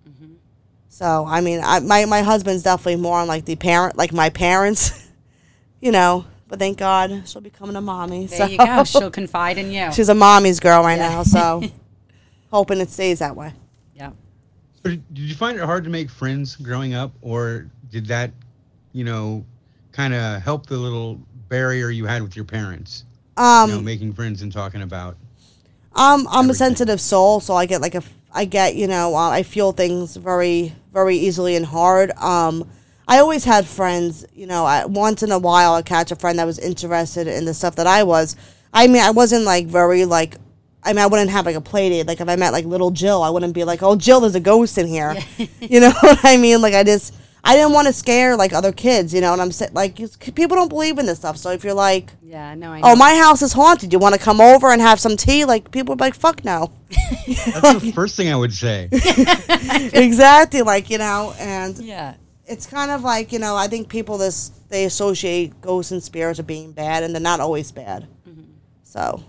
[0.88, 4.30] So I mean, I, my my husband's definitely more on like the parent, like my
[4.30, 5.08] parents,
[5.80, 6.24] you know.
[6.48, 8.26] But thank God she'll be coming a mommy.
[8.26, 8.46] There so.
[8.46, 8.84] you go.
[8.84, 9.92] She'll confide in you.
[9.92, 11.08] she's a mommy's girl right Yeah.
[11.08, 11.22] now.
[11.24, 11.62] So
[12.50, 13.52] hoping it stays that way.
[13.94, 14.12] yeah.
[14.82, 18.30] But did you find it hard to make friends growing up, or did that,
[18.96, 19.44] you know,
[19.92, 23.04] kind of help the little barrier you had with your parents?
[23.36, 25.18] Um, you know, making friends and talking about.
[25.94, 29.28] Um, I'm a sensitive soul, so I get like a, I get you know, uh,
[29.28, 32.10] I feel things very, very easily and hard.
[32.12, 32.70] Um,
[33.06, 34.64] I always had friends, you know.
[34.64, 37.76] I, once in a while, I catch a friend that was interested in the stuff
[37.76, 38.34] that I was.
[38.72, 40.36] I mean, I wasn't like very like.
[40.82, 42.06] I mean, I wouldn't have like a play date.
[42.06, 44.40] Like if I met like little Jill, I wouldn't be like, "Oh, Jill, there's a
[44.40, 45.14] ghost in here."
[45.60, 46.62] you know what I mean?
[46.62, 47.14] Like I just,
[47.46, 49.32] I didn't want to scare like other kids, you know.
[49.32, 49.96] And I'm sa- like,
[50.34, 51.36] people don't believe in this stuff.
[51.36, 52.54] So if you're like, Yeah.
[52.54, 52.92] No, I oh, know.
[52.92, 55.44] "Oh, my house is haunted," you want to come over and have some tea?
[55.44, 56.72] Like people are like, "Fuck no."
[57.26, 58.88] That's the first thing I would say.
[59.92, 62.14] exactly like you know and Yeah.
[62.46, 66.38] it's kind of like you know i think people this they associate ghosts and spirits
[66.38, 68.42] with being bad and they're not always bad mm-hmm.
[68.82, 69.22] so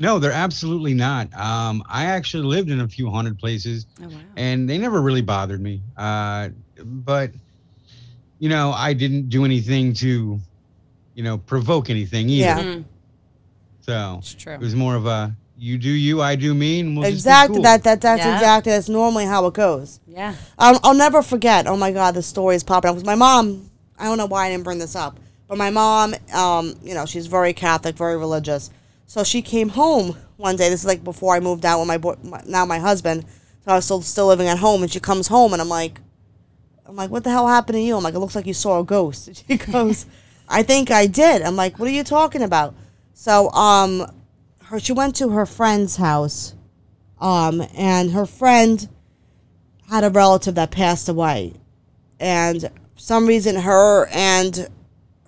[0.00, 1.32] No, they're absolutely not.
[1.38, 4.16] Um, I actually lived in a few haunted places, Oh wow.
[4.36, 5.82] and they never really bothered me.
[5.96, 6.48] Uh,
[6.82, 7.30] but
[8.38, 10.40] you know, I didn't do anything to,
[11.14, 12.46] you know, provoke anything either.
[12.46, 12.62] Yeah.
[12.62, 12.84] Mm,
[13.82, 14.54] So it's true.
[14.54, 17.16] it was more of a you do you, I do me, and we'll just be
[17.18, 17.62] exactly cool.
[17.64, 18.32] that that that's Yeah.
[18.32, 20.34] exactly that's normally how it goes yeah.
[20.58, 23.70] I'll, I'll never forget oh my god the story is popping up because my mom
[23.98, 27.04] i don't know why i didn't bring this up but my mom um you know
[27.04, 28.70] she's very catholic very religious
[29.10, 31.98] so she came home one day this is like before i moved out with my
[31.98, 33.24] boy my, now my husband
[33.64, 36.00] so i was still still living at home and she comes home and i'm like
[36.90, 37.96] I'm like, what the hell happened to you?
[37.96, 39.44] I'm like, it looks like you saw a ghost.
[39.48, 40.06] She goes,
[40.48, 41.40] I think I did.
[41.40, 42.74] I'm like, what are you talking about?
[43.14, 44.10] So, um,
[44.64, 46.54] her she went to her friend's house,
[47.20, 48.88] um, and her friend
[49.88, 51.54] had a relative that passed away,
[52.18, 54.68] and for some reason her and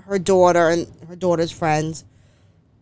[0.06, 2.04] her daughter and her daughter's friends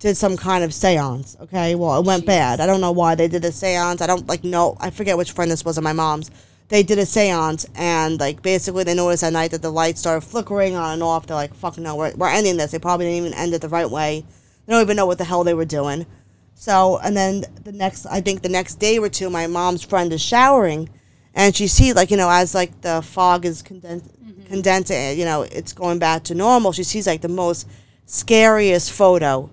[0.01, 1.37] did some kind of seance.
[1.41, 2.59] Okay, well, it went bad.
[2.59, 4.01] I don't know why they did a seance.
[4.01, 4.77] I don't like know.
[4.81, 6.31] I forget which friend this was of my mom's.
[6.69, 10.23] They did a seance, and like basically they noticed at night that the lights started
[10.23, 11.27] flickering on and off.
[11.27, 13.69] They're like, "Fuck no, we're we're ending this." They probably didn't even end it the
[13.69, 14.25] right way.
[14.67, 16.07] They don't even know what the hell they were doing.
[16.55, 20.13] So, and then the next, I think the next day or two, my mom's friend
[20.13, 20.89] is showering,
[21.35, 24.45] and she sees like you know as like the fog is condensed, mm-hmm.
[24.45, 26.73] condensing, you know, it's going back to normal.
[26.73, 27.69] She sees like the most
[28.07, 29.51] scariest photo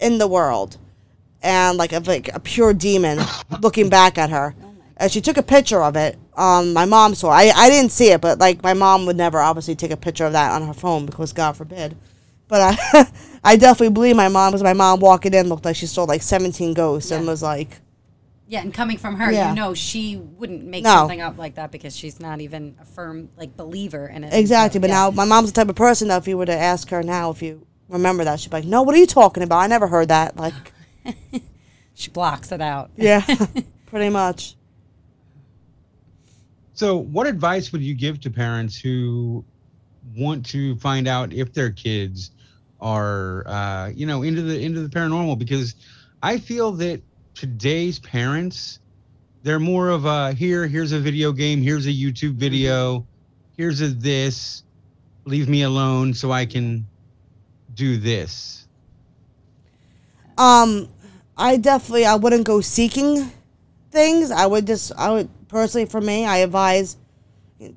[0.00, 0.78] in the world,
[1.42, 3.18] and like of like a pure demon
[3.60, 4.54] looking back at her.
[5.00, 6.18] And she took a picture of it.
[6.36, 7.28] Um, my mom saw.
[7.30, 10.24] I I didn't see it, but like my mom would never obviously take a picture
[10.26, 11.96] of that on her phone because God forbid.
[12.48, 13.06] But I,
[13.44, 16.22] I definitely believe my mom because my mom walking in looked like she saw like
[16.22, 17.78] seventeen ghosts and was like,
[18.48, 19.50] Yeah, and coming from her, Yeah.
[19.50, 20.90] you know she wouldn't make No.
[20.90, 24.32] something up like that because she's not even a firm like believer in it.
[24.34, 24.78] Exactly.
[24.78, 24.94] So, But yeah.
[24.96, 27.30] now my mom's the type of person that if you were to ask her now
[27.30, 29.58] if you remember that, she'd be like, No, what are you talking about?
[29.58, 30.36] I never heard that.
[30.36, 30.54] Like
[31.94, 32.90] she blocks it out.
[32.96, 33.24] Yeah.
[33.88, 34.56] pretty much.
[36.74, 39.44] So, what advice would you give to parents who
[40.16, 42.30] want to find out if their kids
[42.80, 45.38] are, uh, you know, into the into the paranormal?
[45.38, 45.74] Because
[46.22, 47.02] I feel that
[47.34, 48.78] today's parents,
[49.42, 53.04] they're more of a here, here's a video game, here's a YouTube video,
[53.56, 54.62] here's a this,
[55.24, 56.86] leave me alone so I can
[57.78, 58.66] do this.
[60.36, 60.88] Um,
[61.36, 63.30] I definitely I wouldn't go seeking
[63.90, 64.30] things.
[64.30, 66.96] I would just I would personally for me I advise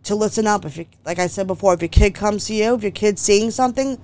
[0.04, 0.66] to listen up.
[0.66, 3.22] If you like I said before, if your kid comes to you, if your kid's
[3.22, 4.00] seeing something,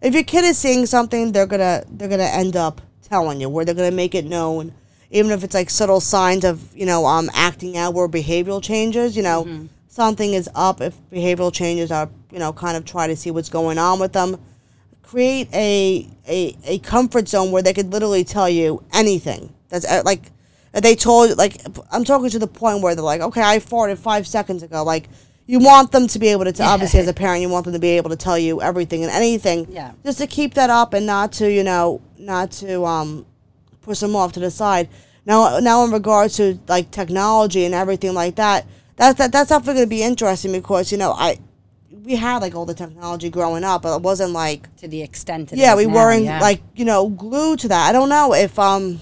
[0.00, 3.64] if your kid is seeing something, they're gonna they're gonna end up telling you where
[3.64, 4.74] they're gonna make it known,
[5.10, 9.16] even if it's like subtle signs of you know um acting out or behavioral changes.
[9.16, 9.44] You know
[9.88, 13.50] something is up if behavioral changes are you know kind of try to see what's
[13.50, 14.38] going on with them
[15.12, 19.52] create a, a a comfort zone where they could literally tell you anything.
[19.68, 20.22] That's uh, like
[20.72, 21.60] they told like
[21.90, 24.82] I'm talking to the point where they're like, okay, I farted five seconds ago.
[24.82, 25.10] Like
[25.44, 27.74] you want them to be able to t- obviously as a parent, you want them
[27.74, 29.66] to be able to tell you everything and anything.
[29.70, 29.92] Yeah.
[30.02, 33.26] Just to keep that up and not to you know not to um
[33.82, 34.88] push them off to the side.
[35.26, 38.64] Now now in regards to like technology and everything like that,
[38.96, 41.36] that's that that's definitely going to be interesting because you know I
[42.02, 45.52] we had like all the technology growing up, but it wasn't like to the extent.
[45.52, 46.40] It yeah, we now, weren't yeah.
[46.40, 47.88] like you know glued to that.
[47.88, 49.00] I don't know if um,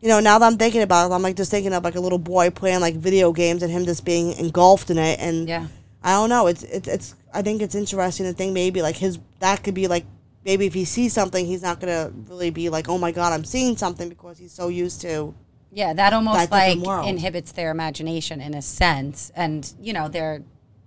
[0.00, 2.00] you know, now that I'm thinking about it, I'm like just thinking of like a
[2.00, 5.66] little boy playing like video games and him just being engulfed in it, and Yeah.
[6.02, 6.46] I don't know.
[6.46, 7.14] It's it's it's.
[7.34, 10.04] I think it's interesting to think maybe like his that could be like
[10.44, 13.44] maybe if he sees something, he's not gonna really be like, oh my god, I'm
[13.44, 15.34] seeing something because he's so used to.
[15.72, 17.08] Yeah, that almost that like world.
[17.08, 20.42] inhibits their imagination in a sense, and you know, their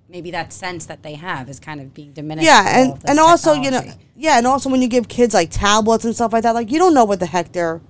[0.09, 2.45] maybe that sense that they have is kind of being diminished.
[2.45, 3.81] Yeah, and and also you know,
[4.15, 6.79] yeah, and also when you give kids like tablets and stuff like that, like you
[6.79, 7.81] don't know what the heck they're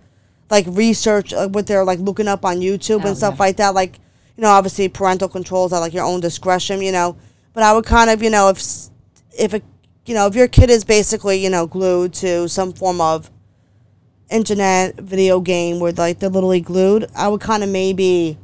[0.50, 3.44] like research like what they're like looking up on YouTube Oh, and stuff yeah.
[3.44, 3.74] like that.
[3.74, 4.00] Like
[4.38, 7.18] you know, obviously parental controls are like your own discretion, you know.
[7.54, 8.62] But I would kind of you know if
[9.38, 9.62] if a
[10.06, 13.30] you know if your kid is basically you know glued to some form of
[14.30, 18.38] internet video game where like they're literally glued, I would kind of maybe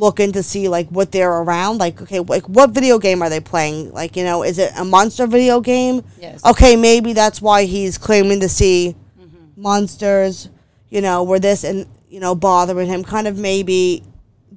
[0.00, 1.78] look in to see like what they're around.
[1.78, 3.92] Like, okay, like what video game are they playing?
[3.92, 6.02] Like, you know, is it a monster video game?
[6.18, 6.44] Yes.
[6.44, 9.62] Okay, maybe that's why he's claiming to see mm-hmm.
[9.62, 10.48] monsters.
[10.88, 13.04] You know, were this and you know bothering him.
[13.04, 14.02] Kind of maybe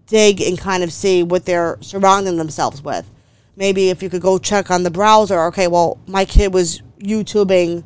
[0.08, 3.10] dig and kind of see what they're surrounding themselves with.
[3.56, 5.40] Maybe if you could go check on the browser.
[5.46, 7.84] Okay, well, my kid was YouTubing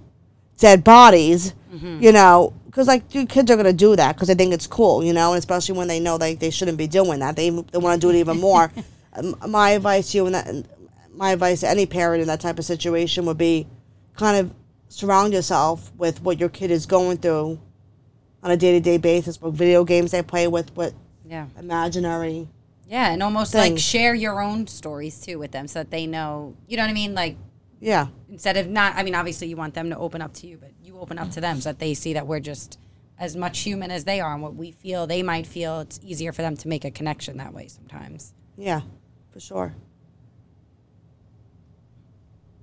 [0.57, 1.53] dead bodies.
[1.73, 2.01] Mm-hmm.
[2.01, 5.03] You know, because like dude, kids are gonna do that because they think it's cool.
[5.03, 7.35] You know, and especially when they know like they shouldn't be doing that.
[7.35, 8.71] They they want to do it even more.
[9.13, 10.65] Um, my advice to you and that,
[11.11, 13.65] my advice to any parent in that type of situation would be,
[14.15, 14.53] kind of
[14.89, 17.59] surround yourself with what your kid is going through,
[18.43, 19.41] on a day to day basis.
[19.41, 20.93] What video games they play with, what
[21.25, 22.47] yeah, imaginary.
[22.87, 26.55] yeah, and almost like share your own stories too with them, so that they know.
[26.67, 27.15] You know what I mean?
[27.15, 27.37] Like
[27.79, 28.95] Yeah, instead of not.
[28.97, 31.29] I mean, obviously you want them to open up to you, but you open up
[31.31, 32.79] to them so that they see that we're just
[33.19, 35.79] as much human as they are, and what we feel, they might feel.
[35.81, 38.33] It's easier for them to make a connection that way sometimes.
[38.57, 38.81] yeah,
[39.31, 39.73] for sure.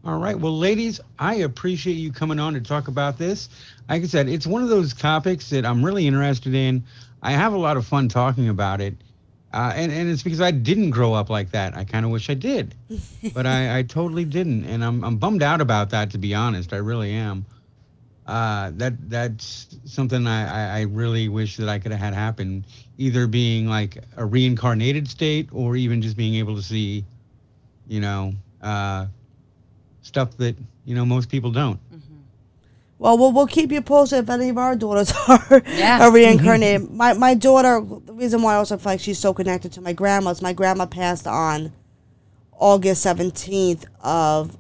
[0.05, 0.39] All right.
[0.39, 3.49] Well, ladies, I appreciate you coming on to talk about this.
[3.89, 6.85] Like I said, it's one of those topics that I'm really interested in.
[7.22, 8.95] I have a lot of fun talking about it.
[9.55, 11.74] Uh, and, and it's because I didn't grow up like that.
[11.74, 12.74] I kind of wish I did,
[13.35, 14.66] but I, I totally didn't.
[14.66, 16.74] And I'm, I'm bummed out about that, to be honest.
[16.74, 17.47] I really am.
[18.27, 22.64] Uh, that that's something I, I, I really wish that I could have had happen,
[22.97, 27.05] either being like a reincarnated state or even just being able to see,
[27.87, 29.07] you know, uh,
[30.01, 30.57] stuff that
[30.87, 31.79] you know most people don't.
[32.99, 35.99] Well, we'll we'll keep you posted if any of our daughters are, Yeah.
[36.07, 36.91] are reincarnated.
[36.93, 39.93] my my daughter, the reason why I also feel like she's so connected to my
[39.93, 41.72] grandma is my grandma passed on
[42.59, 44.57] August seventeenth of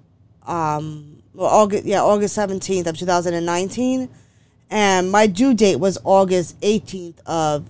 [0.46, 4.08] um well, August yeah August seventeenth of two thousand and nineteen,
[4.70, 7.68] and my due date was August eighteenth of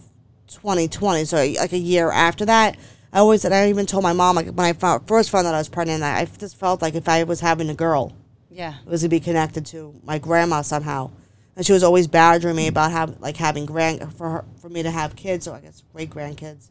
[0.48, 1.24] twenty twenty.
[1.24, 2.76] So like a year after that.
[3.12, 5.54] I always and I even told my mom like when I found, first found out
[5.54, 8.12] I was pregnant, I, I just felt like if I was having a girl
[8.50, 8.74] Yeah.
[8.84, 11.12] it was to be connected to my grandma somehow,
[11.54, 14.82] and she was always badgering me about having like having grand for her for me
[14.82, 16.70] to have kids, or I guess great grandkids.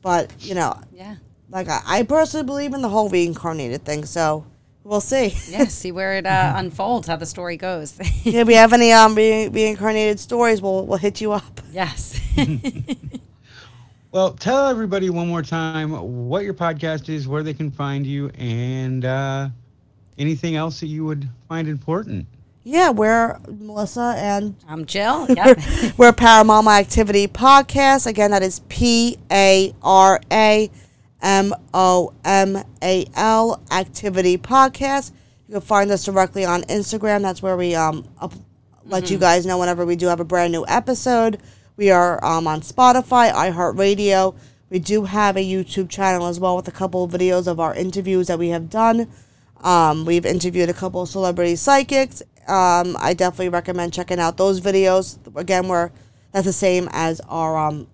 [0.00, 1.16] But you know, Yeah.
[1.50, 4.46] like I, I personally believe in the whole reincarnated thing, so
[4.84, 5.34] we'll see.
[5.48, 5.64] Yeah.
[5.64, 7.94] See where it uh, unfolds, how the story goes.
[8.00, 11.60] if we have any um re- reincarnated stories, we'll we'll hit you up.
[11.72, 12.18] yes.
[14.12, 18.28] Well, tell everybody one more time what your podcast is, where they can find you,
[18.36, 19.50] and uh,
[20.18, 22.26] anything else that you would find important.
[22.64, 25.26] Yeah, we're Melissa and I'm Jill.
[25.30, 25.58] Yep.
[25.96, 28.08] we're Paramomal Activity Podcast.
[28.08, 30.68] Again, that is P A R A
[31.22, 35.12] M O M A L Activity Podcast.
[35.48, 37.22] You can find us directly on Instagram.
[37.22, 38.32] That's where we um up,
[38.86, 41.40] let you guys know whenever we do have a brand new episode.
[41.76, 44.34] We are um, on Spotify, iHeartRadio.
[44.68, 47.74] We do have a YouTube channel as well with a couple of videos of our
[47.74, 49.08] interviews that we have done.
[49.62, 52.22] Um, we've interviewed a couple of celebrity psychics.
[52.46, 55.18] Um, I definitely recommend checking out those videos.
[55.36, 55.90] Again, we're
[56.32, 57.86] that's the same as our um,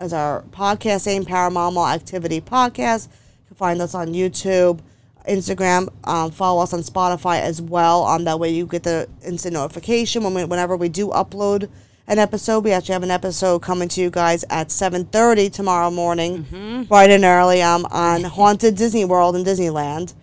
[0.00, 3.08] as our podcast, same Paramomal Activity podcast.
[3.08, 4.80] You can find us on YouTube,
[5.28, 5.88] Instagram.
[6.04, 8.02] Um, follow us on Spotify as well.
[8.02, 11.68] On that way, you get the instant notification when we, whenever we do upload
[12.06, 12.64] an episode.
[12.64, 17.24] We actually have an episode coming to you guys at 7.30 tomorrow morning, bright and
[17.24, 20.14] early, um, on Haunted Disney World in Disneyland.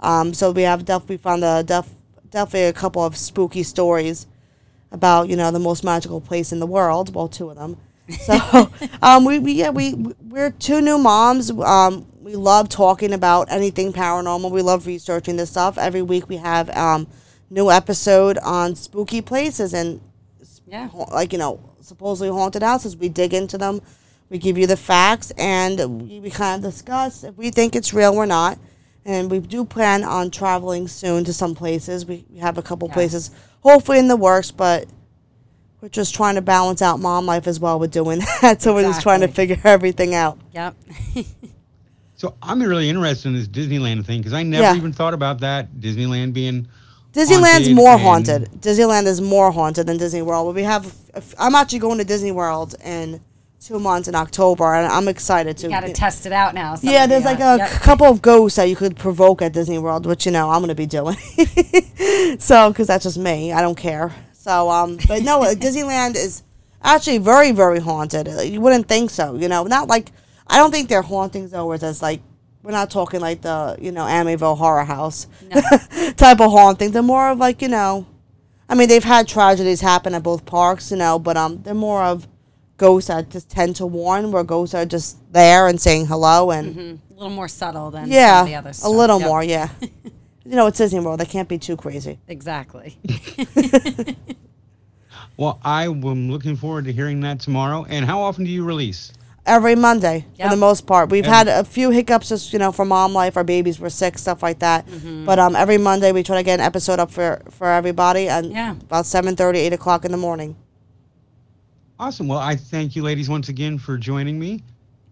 [0.00, 1.90] Um, so we have def- we found a def-
[2.30, 4.26] definitely a couple of spooky stories
[4.92, 7.14] about you know the most magical place in the world.
[7.14, 7.76] Well, two of them.
[8.08, 8.70] So
[9.02, 11.50] um, we, we yeah we we're two new moms.
[11.50, 14.50] Um, we love talking about anything paranormal.
[14.50, 15.78] We love researching this stuff.
[15.78, 17.06] Every week we have um,
[17.50, 20.00] new episode on spooky places and
[20.66, 20.88] Yeah.
[21.12, 22.96] like you know supposedly haunted houses.
[22.96, 23.80] We dig into them.
[24.28, 27.94] We give you the facts and we, we kind of discuss if we think it's
[27.94, 28.58] real or not.
[29.04, 32.04] And we do plan on traveling soon to some places.
[32.06, 33.30] We, we have a couple places,
[33.60, 34.86] hopefully in the works, but
[35.86, 38.60] we're just trying to balance out mom life as well with doing that.
[38.60, 40.38] So we're just trying to figure everything out.
[40.52, 40.74] Yep.
[42.18, 44.74] So I'm really interested in this Disneyland thing because I never Yeah.
[44.74, 46.66] even thought about that Disneyland being.
[47.12, 48.48] Disneyland's Haunted more haunted.
[48.58, 50.46] Disneyland is more haunted than Disney World.
[50.48, 50.94] But we have,
[51.38, 53.20] I'm actually going to Disney World in
[53.60, 55.68] two months in October, and I'm excited to.
[55.68, 56.74] Got to test it out now.
[56.76, 57.70] some Yeah, there's like uh, a yep.
[57.82, 60.74] couple of ghosts that you could provoke at Disney World, which you know I'm gonna
[60.74, 61.16] be doing.
[62.38, 64.14] so, because that's just me, I don't care.
[64.46, 66.44] So, um, but no, uh, Disneyland is
[66.82, 68.28] actually very, very haunted.
[68.28, 69.64] Uh, You wouldn't think so, you know.
[69.64, 70.12] Not like
[70.46, 72.20] I don't think their hauntings though is as like
[72.62, 75.26] we're not talking like the you know Amityville Horror House
[76.16, 76.92] type of haunting.
[76.92, 78.06] They're more of like you know,
[78.68, 82.04] I mean they've had tragedies happen at both parks, you know, but um they're more
[82.04, 82.28] of
[82.76, 86.76] ghosts that just tend to warn, where ghosts are just there and saying hello and
[86.76, 86.98] Mhm.
[87.10, 89.28] A little more subtle than yeah, some of the other a little Yep.
[89.28, 89.68] more, yeah.
[90.48, 91.20] you know, it's Disney World.
[91.20, 92.18] They can't be too crazy.
[92.28, 92.96] Exactly.
[95.38, 97.84] Well, I am looking forward to hearing that tomorrow.
[97.90, 99.12] And how often do you release?
[99.44, 101.10] Every Monday, for the most part.
[101.10, 103.36] We've Every- had a few hiccups, just you know, for mom life.
[103.36, 104.86] Our babies were sick, stuff like that.
[104.86, 105.26] Mm-hmm.
[105.26, 108.50] But um, every Monday we try to get an episode up for for everybody, and
[108.50, 108.72] Yeah.
[108.72, 110.56] about 7:30, 8 o'clock in the morning.
[111.98, 112.28] Awesome.
[112.28, 114.62] Well, I thank you, ladies, once again for joining me,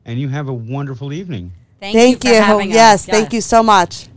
[0.07, 1.53] and you have a wonderful evening.
[1.80, 2.30] Thank, Thank you.
[2.30, 2.37] you.
[2.39, 2.74] For having us.
[2.74, 4.09] yes, thank you so much.